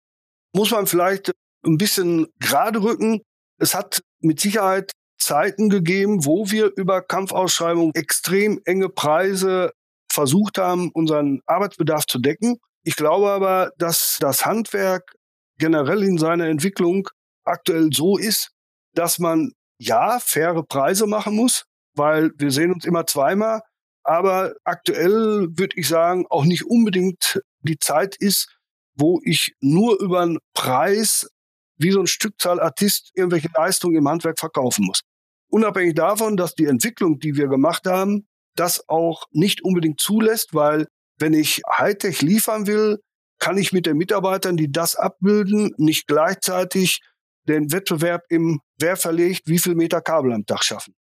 Muss 0.55 0.71
man 0.71 0.87
vielleicht 0.87 1.33
ein 1.65 1.79
bisschen 1.79 2.27
gerade 2.39 2.83
rücken. 2.83 3.23
Es 3.59 3.75
hat 3.75 4.03
mit 4.21 4.41
Sicherheit 4.41 4.93
Zeiten 5.19 5.69
gegeben, 5.69 6.25
wo 6.25 6.51
wir 6.51 6.73
über 6.77 7.03
Kampfausschreibungen 7.03 7.95
extrem 7.95 8.61
enge 8.65 8.89
Preise 8.89 9.73
versucht 10.11 10.59
haben, 10.59 10.91
unseren 10.93 11.41
Arbeitsbedarf 11.47 12.07
zu 12.07 12.19
decken. 12.19 12.59
Ich 12.85 12.97
glaube 12.97 13.31
aber, 13.31 13.73
dass 13.79 14.19
das 14.21 14.47
Handwerk 14.47 15.15
generell 15.59 16.03
in 16.03 16.19
seiner 16.19 16.47
Entwicklung 16.47 17.09
aktuell 17.45 17.91
so 17.93 18.17
ist, 18.17 18.51
dass 18.95 19.19
man 19.19 19.53
ja 19.79 20.19
faire 20.21 20.63
Preise 20.63 21.07
machen 21.07 21.35
muss, 21.35 21.65
weil 21.95 22.31
wir 22.37 22.51
sehen 22.51 22.73
uns 22.73 22.85
immer 22.85 23.07
zweimal, 23.07 23.63
aber 24.05 24.55
aktuell 24.65 25.49
würde 25.51 25.77
ich 25.77 25.89
sagen, 25.89 26.27
auch 26.31 26.45
nicht 26.45 26.65
unbedingt 26.65 27.41
die 27.61 27.79
Zeit 27.79 28.17
ist, 28.17 28.49
wo 28.95 29.21
ich 29.25 29.55
nur 29.61 30.01
über 30.01 30.23
einen 30.23 30.39
Preis 30.55 31.29
wie 31.77 31.91
so 31.91 32.01
ein 32.01 32.07
Stückzahl 32.07 32.61
Artist 32.61 33.11
irgendwelche 33.15 33.51
Leistungen 33.55 33.97
im 33.97 34.09
Handwerk 34.09 34.39
verkaufen 34.39 34.85
muss. 34.87 35.03
Unabhängig 35.51 35.95
davon, 35.95 36.37
dass 36.37 36.55
die 36.55 36.67
Entwicklung, 36.67 37.21
die 37.21 37.37
wir 37.37 37.49
gemacht 37.49 37.87
haben, 37.87 38.27
das 38.57 38.89
auch 38.89 39.27
nicht 39.31 39.63
unbedingt 39.63 40.01
zulässt, 40.01 40.55
weil 40.55 40.89
wenn 41.19 41.35
ich 41.35 41.63
Hightech 41.71 42.23
liefern 42.23 42.67
will, 42.67 42.99
kann 43.39 43.59
ich 43.59 43.73
mit 43.73 43.87
den 43.87 43.97
Mitarbeitern, 43.97 44.57
die 44.57 44.71
das 44.71 44.97
abbilden, 44.97 45.73
nicht 45.77 46.07
gleichzeitig 46.07 47.01
den 47.49 47.73
Wettbewerb 47.73 48.25
im 48.29 48.61
Wer 48.79 48.97
verlegt, 48.97 49.43
wie 49.47 49.59
viel 49.59 49.75
Meter 49.75 50.01
Kabel 50.01 50.33
am 50.33 50.45
Dach 50.45 50.63
schaffen. 50.63 50.95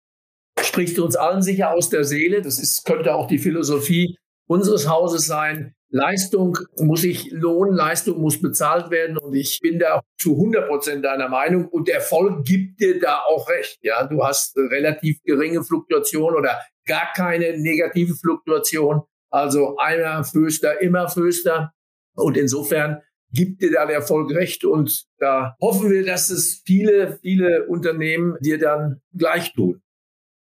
Sprichst 0.60 0.98
du 0.98 1.04
uns 1.04 1.16
allen 1.16 1.42
sicher 1.42 1.72
aus 1.72 1.88
der 1.88 2.04
Seele. 2.04 2.42
Das 2.42 2.58
ist, 2.58 2.84
könnte 2.84 3.14
auch 3.14 3.26
die 3.26 3.38
Philosophie 3.38 4.16
unseres 4.46 4.88
Hauses 4.88 5.26
sein. 5.26 5.74
Leistung 5.90 6.58
muss 6.76 7.02
sich 7.02 7.30
lohnen, 7.30 7.76
Leistung 7.76 8.20
muss 8.20 8.40
bezahlt 8.40 8.90
werden 8.90 9.16
und 9.16 9.32
ich 9.34 9.60
bin 9.60 9.78
da 9.78 10.02
zu 10.18 10.32
100 10.32 10.66
Prozent 10.66 11.04
deiner 11.04 11.28
Meinung 11.28 11.68
und 11.68 11.86
der 11.86 11.96
Erfolg 11.96 12.44
gibt 12.44 12.80
dir 12.80 12.98
da 12.98 13.20
auch 13.28 13.48
recht. 13.48 13.78
Ja, 13.82 14.04
du 14.04 14.24
hast 14.24 14.56
relativ 14.56 15.22
geringe 15.22 15.62
Fluktuation 15.62 16.34
oder 16.34 16.60
gar 16.84 17.12
keine 17.14 17.56
negative 17.58 18.16
Fluktuation. 18.16 19.02
Also 19.34 19.76
einer 19.78 20.22
Föster, 20.22 20.80
immer 20.80 21.08
Föster. 21.08 21.72
Und 22.14 22.36
insofern 22.36 23.02
gibt 23.32 23.62
dir 23.62 23.72
da 23.72 23.84
der 23.84 23.96
Erfolg 23.96 24.30
recht. 24.30 24.64
Und 24.64 25.06
da 25.18 25.56
hoffen 25.60 25.90
wir, 25.90 26.06
dass 26.06 26.30
es 26.30 26.62
viele, 26.64 27.18
viele 27.20 27.66
Unternehmen 27.66 28.36
dir 28.38 28.58
dann 28.58 29.00
gleich 29.12 29.52
tun. 29.52 29.82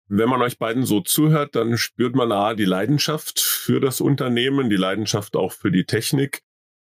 Wenn 0.07 0.27
man 0.27 0.41
euch 0.41 0.57
beiden 0.57 0.87
so 0.87 1.01
zuhört, 1.01 1.55
dann 1.55 1.77
spürt 1.77 2.15
man 2.15 2.31
A, 2.31 2.55
die 2.55 2.65
Leidenschaft 2.65 3.39
für 3.39 3.79
das 3.79 4.01
Unternehmen, 4.01 4.71
die 4.71 4.75
Leidenschaft 4.75 5.35
auch 5.35 5.51
für 5.51 5.69
die 5.69 5.85
Technik. 5.85 6.41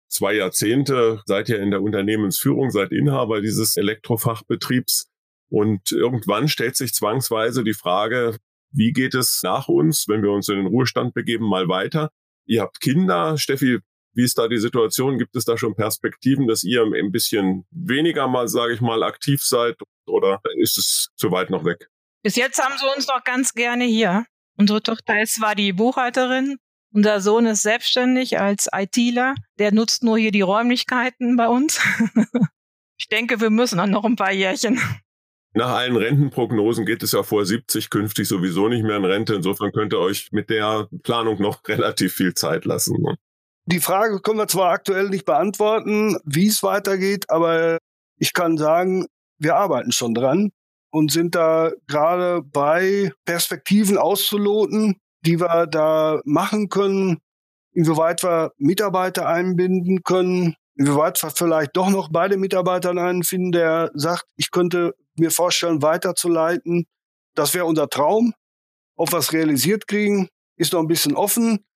Zwei 0.09 0.35
Jahrzehnte 0.35 1.23
seid 1.27 1.49
ihr 1.49 1.59
in 1.59 1.73
der 1.73 1.83
Unternehmensführung, 1.83 2.71
seid 2.71 2.93
Inhaber 2.93 3.41
dieses 3.41 3.77
Elektrofachbetriebs. 3.77 5.11
Und 5.49 5.91
irgendwann 5.91 6.47
stellt 6.47 6.77
sich 6.77 6.95
zwangsweise 6.95 7.65
die 7.65 7.75
Frage, 7.75 8.37
wie 8.73 8.93
geht 8.93 9.15
es 9.15 9.41
nach 9.43 9.69
uns, 9.69 10.07
wenn 10.09 10.23
wir 10.23 10.31
uns 10.31 10.49
in 10.49 10.57
den 10.57 10.67
Ruhestand 10.67 11.15
begeben, 11.15 11.49
mal 11.49 11.69
weiter? 11.69 12.11
Ihr 12.47 12.63
habt 12.63 12.81
Kinder. 12.81 13.39
Steffi, 13.39 13.81
wie 14.15 14.25
ist 14.25 14.39
da 14.39 14.49
die 14.49 14.59
Situation? 14.59 15.19
Gibt 15.19 15.37
es 15.37 15.45
da 15.45 15.59
schon 15.59 15.75
Perspektiven, 15.75 16.47
dass 16.47 16.65
ihr 16.65 16.83
ein 16.83 17.13
bisschen 17.13 17.67
weniger 17.71 18.29
mal, 18.29 18.49
sage 18.49 18.75
ich 18.75 18.81
mal, 18.81 19.03
aktiv 19.03 19.43
seid 19.43 19.77
oder 20.07 20.41
ist 20.57 20.79
es 20.79 21.09
zu 21.17 21.31
weit 21.31 21.51
noch 21.51 21.65
weg? 21.65 21.89
Bis 22.23 22.37
jetzt 22.37 22.63
haben 22.63 22.77
sie 22.79 22.87
uns 22.97 23.07
noch 23.09 23.23
ganz 23.25 23.53
gerne 23.53 23.85
hier. 23.85 24.25
Unsere 24.57 24.83
Tochter 24.83 25.21
ist 25.21 25.35
zwar 25.35 25.55
die 25.55 25.73
Buchhalterin, 25.73 26.57
unser 26.93 27.21
Sohn 27.21 27.45
ist 27.45 27.61
selbstständig 27.61 28.41
als 28.41 28.69
ITler, 28.73 29.35
der 29.59 29.73
nutzt 29.73 30.03
nur 30.03 30.17
hier 30.17 30.33
die 30.33 30.41
Räumlichkeiten 30.41 31.37
bei 31.37 31.47
uns. 31.47 31.79
ich 32.99 33.09
denke, 33.09 33.41
wir 33.41 33.51
müssen 33.51 33.77
dann 33.77 33.91
noch 33.91 34.05
ein 34.05 34.17
paar 34.17 34.33
Jährchen. 34.33 34.81
Nach 35.57 35.71
allen 35.71 35.97
Rentenprognosen 35.97 36.85
geht 36.85 37.03
es 37.03 37.13
ja 37.13 37.23
vor 37.23 37.47
70 37.47 37.89
künftig 37.89 38.29
sowieso 38.29 38.69
nicht 38.69 38.85
mehr 38.85 38.99
in 38.99 39.07
Rente. 39.07 39.35
Insofern 39.35 39.73
könnt 39.73 39.95
ihr 39.95 39.99
euch 39.99 40.29
mit 40.31 40.51
der 40.51 40.87
Planung 41.03 41.41
noch 41.41 41.63
relativ 41.67 42.13
viel 42.13 42.35
Zeit 42.35 42.67
lassen. 42.67 43.01
Ne? 43.01 43.17
Die 43.65 43.81
Frage 43.81 44.21
können 44.21 44.39
wir 44.39 44.49
zwar 44.49 44.73
aktuell 44.73 45.09
nicht 45.09 45.25
beantworten, 45.25 46.19
wie 46.25 46.49
es 46.49 46.63
weitergeht, 46.63 47.31
aber 47.31 47.79
ich 48.19 48.35
kann 48.35 48.59
sagen, 48.59 49.07
wir 49.39 49.57
arbeiten 49.57 49.93
schon 49.93 50.13
dran 50.13 50.51
und 50.91 51.11
sind 51.11 51.35
da 51.35 51.73
gerade 51.87 52.43
bei 52.43 53.13
Perspektiven 53.25 53.97
auszuloten, 53.97 54.97
die 55.23 55.41
wir 55.41 55.67
da 55.67 56.21
machen 56.27 56.69
können, 56.69 57.17
inwieweit 57.73 58.23
wir 58.23 58.53
Mitarbeiter 58.59 59.27
einbinden 59.27 60.03
können, 60.03 60.55
inwieweit 60.75 61.23
wir 61.23 61.31
vielleicht 61.31 61.75
doch 61.79 61.89
noch 61.89 62.11
beide 62.13 62.37
Mitarbeitern 62.37 62.99
einen 62.99 63.23
finden, 63.23 63.53
der 63.53 63.91
sagt, 63.95 64.27
ich 64.37 64.51
könnte 64.51 64.93
mir 65.19 65.31
vorstellen, 65.31 65.83
weiterzuleiten. 65.83 66.87
Das 67.35 67.55
wäre 67.55 67.67
unser 67.67 67.89
Traum. 67.89 68.35
Ob 68.97 69.13
wir 69.13 69.19
es 69.19 69.33
realisiert 69.33 69.87
kriegen, 69.87 70.29
ist 70.57 70.73
noch 70.73 70.81
ein 70.81 70.89
bisschen 70.89 71.15
offen 71.15 71.67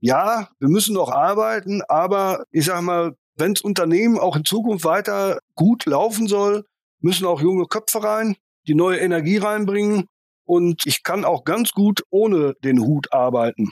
ja, 0.00 0.48
wir 0.58 0.68
müssen 0.68 0.94
noch 0.94 1.10
arbeiten, 1.10 1.82
aber 1.88 2.44
ich 2.50 2.66
sag 2.66 2.82
mal, 2.82 3.16
wenn 3.36 3.54
das 3.54 3.62
Unternehmen 3.62 4.18
auch 4.18 4.36
in 4.36 4.44
Zukunft 4.44 4.84
weiter 4.84 5.40
gut 5.54 5.86
laufen 5.86 6.28
soll, 6.28 6.64
müssen 7.00 7.26
auch 7.26 7.40
junge 7.40 7.66
Köpfe 7.66 8.02
rein, 8.02 8.36
die 8.66 8.74
neue 8.74 8.98
Energie 8.98 9.38
reinbringen. 9.38 10.06
Und 10.44 10.86
ich 10.86 11.02
kann 11.02 11.24
auch 11.24 11.44
ganz 11.44 11.72
gut 11.72 12.02
ohne 12.10 12.54
den 12.64 12.80
Hut 12.80 13.12
arbeiten. 13.12 13.70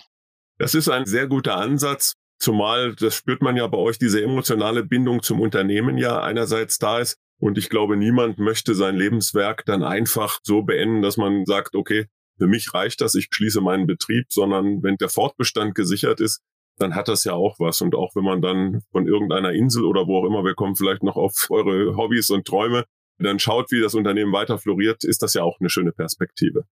Das 0.59 0.75
ist 0.75 0.89
ein 0.89 1.07
sehr 1.07 1.27
guter 1.27 1.57
Ansatz. 1.57 2.15
Zumal, 2.39 2.95
das 2.95 3.15
spürt 3.15 3.41
man 3.41 3.57
ja 3.57 3.67
bei 3.67 3.79
euch, 3.79 3.99
diese 3.99 4.23
emotionale 4.23 4.85
Bindung 4.85 5.23
zum 5.23 5.41
Unternehmen 5.41 5.97
ja 5.97 6.21
einerseits 6.21 6.79
da 6.79 6.99
ist. 6.99 7.17
Und 7.39 7.59
ich 7.59 7.69
glaube, 7.69 7.97
niemand 7.97 8.39
möchte 8.39 8.75
sein 8.75 8.97
Lebenswerk 8.97 9.65
dann 9.67 9.83
einfach 9.83 10.41
so 10.43 10.63
beenden, 10.63 11.03
dass 11.03 11.17
man 11.17 11.45
sagt, 11.45 11.75
okay, 11.75 12.07
für 12.39 12.47
mich 12.47 12.73
reicht 12.75 13.01
das, 13.01 13.15
ich 13.15 13.29
schließe 13.31 13.61
meinen 13.61 13.87
Betrieb, 13.87 14.27
sondern 14.31 14.83
wenn 14.83 14.97
der 14.97 15.09
Fortbestand 15.09 15.75
gesichert 15.75 16.21
ist, 16.21 16.43
dann 16.79 16.95
hat 16.95 17.09
das 17.09 17.25
ja 17.25 17.33
auch 17.33 17.59
was. 17.59 17.81
Und 17.81 17.95
auch 17.95 18.15
wenn 18.15 18.25
man 18.25 18.43
dann 18.43 18.83
von 18.93 19.07
irgendeiner 19.07 19.53
Insel 19.53 19.85
oder 19.85 20.07
wo 20.07 20.19
auch 20.19 20.27
immer, 20.27 20.45
wir 20.45 20.55
kommen 20.55 20.77
vielleicht 20.77 21.03
noch 21.03 21.17
auf 21.17 21.47
eure 21.51 21.97
Hobbys 21.97 22.31
und 22.31 22.47
Träume, 22.47 22.85
dann 23.19 23.39
schaut, 23.39 23.71
wie 23.71 23.81
das 23.81 23.95
Unternehmen 23.95 24.33
weiter 24.33 24.59
floriert, 24.59 25.05
ist 25.05 25.23
das 25.23 25.35
ja 25.35 25.43
auch 25.43 25.59
eine 25.59 25.71
schöne 25.71 25.93
Perspektive. 25.93 26.65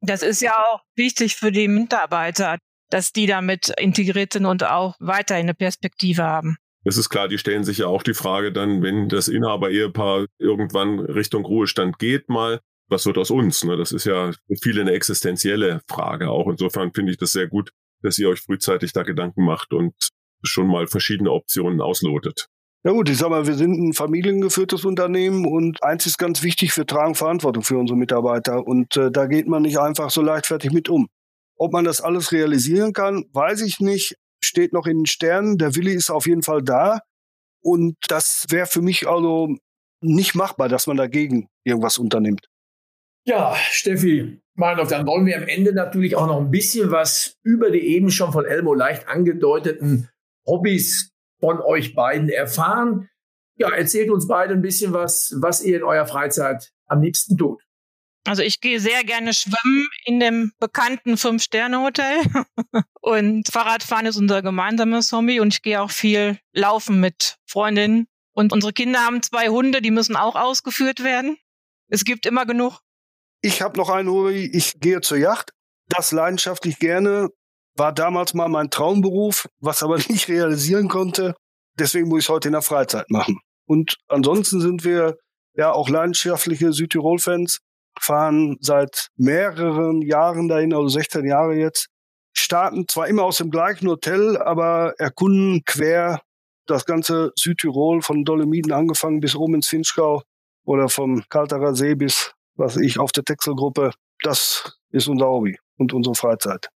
Das 0.00 0.22
ist 0.22 0.42
ja 0.42 0.52
auch 0.52 0.82
wichtig 0.96 1.36
für 1.36 1.50
die 1.50 1.66
Mitarbeiter, 1.66 2.58
dass 2.90 3.12
die 3.12 3.26
damit 3.26 3.72
integriert 3.78 4.34
sind 4.34 4.44
und 4.44 4.64
auch 4.64 4.94
weiter 5.00 5.34
eine 5.34 5.54
Perspektive 5.54 6.22
haben. 6.22 6.56
Es 6.84 6.96
ist 6.96 7.08
klar, 7.08 7.28
die 7.28 7.38
stellen 7.38 7.64
sich 7.64 7.78
ja 7.78 7.86
auch 7.86 8.02
die 8.02 8.14
Frage 8.14 8.52
dann, 8.52 8.82
wenn 8.82 9.08
das 9.08 9.28
Inhaber-Ehepaar 9.28 10.26
irgendwann 10.38 11.00
Richtung 11.00 11.44
Ruhestand 11.44 11.98
geht 11.98 12.28
mal, 12.28 12.60
was 12.88 13.04
wird 13.06 13.18
aus 13.18 13.30
uns? 13.30 13.64
Ne? 13.64 13.76
Das 13.76 13.92
ist 13.92 14.04
ja 14.04 14.32
für 14.32 14.56
viele 14.62 14.80
eine 14.80 14.92
existenzielle 14.92 15.82
Frage 15.86 16.30
auch. 16.30 16.48
Insofern 16.48 16.92
finde 16.92 17.12
ich 17.12 17.18
das 17.18 17.32
sehr 17.32 17.46
gut, 17.46 17.70
dass 18.02 18.18
ihr 18.18 18.28
euch 18.28 18.40
frühzeitig 18.40 18.92
da 18.92 19.02
Gedanken 19.02 19.44
macht 19.44 19.72
und 19.72 19.94
schon 20.42 20.68
mal 20.68 20.86
verschiedene 20.86 21.32
Optionen 21.32 21.80
auslotet. 21.80 22.46
Ja 22.84 22.92
gut, 22.92 23.08
ich 23.10 23.18
sag 23.18 23.30
mal, 23.30 23.46
wir 23.46 23.54
sind 23.54 23.72
ein 23.72 23.92
familiengeführtes 23.92 24.84
Unternehmen 24.84 25.46
und 25.46 25.82
eins 25.82 26.06
ist 26.06 26.16
ganz 26.16 26.44
wichtig, 26.44 26.76
wir 26.76 26.86
tragen 26.86 27.16
Verantwortung 27.16 27.64
für 27.64 27.76
unsere 27.76 27.98
Mitarbeiter 27.98 28.66
und 28.66 28.96
äh, 28.96 29.10
da 29.10 29.26
geht 29.26 29.48
man 29.48 29.62
nicht 29.62 29.78
einfach 29.78 30.10
so 30.10 30.22
leichtfertig 30.22 30.70
mit 30.70 30.88
um. 30.88 31.08
Ob 31.56 31.72
man 31.72 31.84
das 31.84 32.00
alles 32.00 32.30
realisieren 32.30 32.92
kann, 32.92 33.24
weiß 33.32 33.62
ich 33.62 33.80
nicht, 33.80 34.14
steht 34.42 34.72
noch 34.72 34.86
in 34.86 34.98
den 34.98 35.06
Sternen. 35.06 35.58
Der 35.58 35.74
Wille 35.74 35.92
ist 35.92 36.10
auf 36.10 36.26
jeden 36.26 36.42
Fall 36.42 36.62
da 36.62 37.00
und 37.60 37.96
das 38.08 38.46
wäre 38.50 38.66
für 38.66 38.82
mich 38.82 39.08
also 39.08 39.54
nicht 40.00 40.34
machbar, 40.34 40.68
dass 40.68 40.86
man 40.86 40.96
dagegen 40.96 41.48
irgendwas 41.64 41.98
unternimmt. 41.98 42.48
Ja, 43.24 43.54
Steffi, 43.56 44.40
Meinhof, 44.54 44.88
dann 44.88 45.06
wollen 45.06 45.26
wir 45.26 45.36
am 45.36 45.48
Ende 45.48 45.74
natürlich 45.74 46.16
auch 46.16 46.26
noch 46.26 46.40
ein 46.40 46.50
bisschen 46.50 46.90
was 46.90 47.36
über 47.42 47.70
die 47.70 47.86
eben 47.94 48.10
schon 48.10 48.32
von 48.32 48.44
Elmo 48.44 48.74
leicht 48.74 49.06
angedeuteten 49.08 50.08
Hobbys 50.46 51.12
von 51.40 51.60
euch 51.60 51.94
beiden 51.94 52.28
erfahren. 52.28 53.08
Ja, 53.56 53.70
erzählt 53.70 54.10
uns 54.10 54.26
beide 54.28 54.54
ein 54.54 54.62
bisschen 54.62 54.92
was, 54.92 55.34
was 55.40 55.62
ihr 55.62 55.76
in 55.76 55.82
eurer 55.82 56.06
Freizeit 56.06 56.72
am 56.86 57.02
liebsten 57.02 57.36
tut. 57.36 57.62
Also 58.28 58.42
ich 58.42 58.60
gehe 58.60 58.78
sehr 58.78 59.04
gerne 59.04 59.32
schwimmen 59.32 59.88
in 60.04 60.20
dem 60.20 60.52
bekannten 60.60 61.16
Fünf-Sterne-Hotel. 61.16 62.20
und 63.00 63.48
Fahrradfahren 63.50 64.06
ist 64.06 64.16
unser 64.16 64.42
gemeinsames 64.42 65.10
Hobby 65.12 65.40
und 65.40 65.54
ich 65.54 65.62
gehe 65.62 65.80
auch 65.80 65.90
viel 65.90 66.38
laufen 66.52 67.00
mit 67.00 67.36
Freundinnen. 67.46 68.06
Und 68.32 68.52
unsere 68.52 68.72
Kinder 68.72 69.00
haben 69.00 69.22
zwei 69.22 69.48
Hunde, 69.48 69.82
die 69.82 69.90
müssen 69.90 70.14
auch 70.14 70.36
ausgeführt 70.36 71.02
werden. 71.02 71.36
Es 71.88 72.04
gibt 72.04 72.26
immer 72.26 72.46
genug 72.46 72.80
ich 73.40 73.62
habe 73.62 73.78
noch 73.78 73.88
einen 73.88 74.10
Hobby, 74.10 74.50
ich 74.52 74.80
gehe 74.80 75.00
zur 75.00 75.18
Yacht. 75.18 75.52
Das 75.88 76.12
leidenschaftlich 76.12 76.78
gerne. 76.78 77.28
War 77.76 77.92
damals 77.92 78.34
mal 78.34 78.48
mein 78.48 78.70
Traumberuf, 78.70 79.48
was 79.60 79.82
aber 79.82 79.96
nicht 80.08 80.28
realisieren 80.28 80.88
konnte. 80.88 81.34
Deswegen 81.78 82.08
muss 82.08 82.20
ich 82.20 82.24
es 82.24 82.28
heute 82.28 82.48
in 82.48 82.52
der 82.52 82.62
Freizeit 82.62 83.10
machen. 83.10 83.38
Und 83.66 83.96
ansonsten 84.08 84.60
sind 84.60 84.84
wir 84.84 85.16
ja 85.54 85.72
auch 85.72 85.88
leidenschaftliche 85.88 86.72
Südtirol-Fans, 86.72 87.60
fahren 88.02 88.56
seit 88.60 89.08
mehreren 89.16 90.02
Jahren 90.02 90.48
dahin, 90.48 90.72
also 90.74 90.88
16 90.88 91.26
Jahre 91.26 91.54
jetzt, 91.54 91.88
starten 92.32 92.86
zwar 92.88 93.08
immer 93.08 93.24
aus 93.24 93.38
dem 93.38 93.50
gleichen 93.50 93.88
Hotel, 93.88 94.36
aber 94.36 94.94
erkunden 94.98 95.62
quer 95.64 96.20
das 96.66 96.84
ganze 96.84 97.32
Südtirol 97.36 98.02
von 98.02 98.24
Dolomiten 98.24 98.72
angefangen 98.72 99.20
bis 99.20 99.34
oben 99.34 99.56
ins 99.56 99.68
Finchgau 99.68 100.22
oder 100.64 100.88
vom 100.88 101.24
Kalterer 101.28 101.74
See 101.74 101.94
bis, 101.94 102.32
was 102.56 102.76
ich, 102.76 102.98
auf 102.98 103.12
der 103.12 103.24
Texelgruppe. 103.24 103.92
Das 104.22 104.78
ist 104.90 105.08
unser 105.08 105.26
Hobby 105.26 105.58
und 105.78 105.92
unsere 105.92 106.14
Freizeit. 106.14 106.68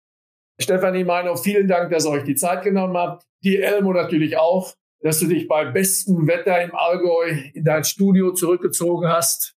Stefanie 0.60 1.04
Meiner, 1.04 1.36
vielen 1.36 1.68
Dank, 1.68 1.90
dass 1.90 2.04
ihr 2.04 2.10
euch 2.10 2.24
die 2.24 2.34
Zeit 2.34 2.62
genommen 2.62 2.96
habt. 2.96 3.24
Die 3.42 3.56
Elmo 3.56 3.92
natürlich 3.92 4.36
auch, 4.36 4.74
dass 5.00 5.18
du 5.18 5.26
dich 5.26 5.48
bei 5.48 5.64
bestem 5.64 6.26
Wetter 6.26 6.62
im 6.62 6.74
Allgäu 6.74 7.30
in 7.54 7.64
dein 7.64 7.84
Studio 7.84 8.32
zurückgezogen 8.32 9.08
hast. 9.08 9.54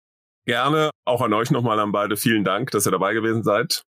Gerne. 0.52 0.90
Auch 1.06 1.22
an 1.22 1.32
euch 1.32 1.50
nochmal 1.50 1.80
an 1.80 1.94
beide. 1.94 2.18
Vielen 2.18 2.44
Dank, 2.44 2.72
dass 2.72 2.86
ihr 2.86 2.92
dabei 2.92 3.14
gewesen 3.14 3.42
seid. 3.42 3.84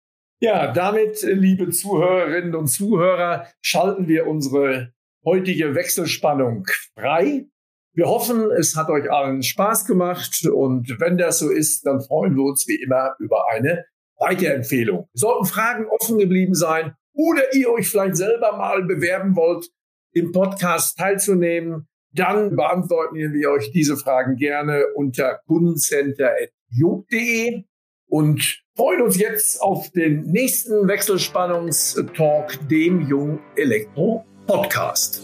Ja, 0.40 0.72
damit, 0.72 1.22
liebe 1.22 1.70
Zuhörerinnen 1.70 2.56
und 2.56 2.66
Zuhörer, 2.66 3.46
schalten 3.62 4.08
wir 4.08 4.26
unsere 4.26 4.92
heutige 5.24 5.76
Wechselspannung 5.76 6.66
frei. 6.98 7.46
Wir 7.94 8.06
hoffen, 8.06 8.50
es 8.50 8.74
hat 8.74 8.90
euch 8.90 9.08
allen 9.08 9.44
Spaß 9.44 9.86
gemacht 9.86 10.44
und 10.52 10.96
wenn 10.98 11.16
das 11.16 11.38
so 11.38 11.48
ist, 11.48 11.86
dann 11.86 12.00
freuen 12.00 12.34
wir 12.34 12.42
uns 12.42 12.66
wie 12.66 12.82
immer 12.82 13.14
über 13.20 13.48
eine 13.52 13.84
Weiterempfehlung. 14.18 15.08
Sollten 15.12 15.44
Fragen 15.44 15.86
offen 15.86 16.18
geblieben 16.18 16.56
sein 16.56 16.92
oder 17.12 17.54
ihr 17.54 17.70
euch 17.70 17.88
vielleicht 17.88 18.16
selber 18.16 18.56
mal 18.56 18.82
bewerben 18.82 19.36
wollt, 19.36 19.68
im 20.12 20.32
Podcast 20.32 20.98
teilzunehmen, 20.98 21.86
dann 22.18 22.56
beantworten 22.56 23.32
wir 23.32 23.50
euch 23.50 23.70
diese 23.70 23.96
Fragen 23.96 24.36
gerne 24.36 24.82
unter 24.94 25.40
kundencenter.jug.de 25.46 27.64
und 28.08 28.62
freuen 28.76 29.02
uns 29.02 29.18
jetzt 29.18 29.62
auf 29.62 29.90
den 29.90 30.22
nächsten 30.22 30.88
Wechselspannungstalk, 30.88 32.58
dem 32.68 33.06
Jung 33.08 33.38
Elektro 33.56 34.24
Podcast. 34.46 35.22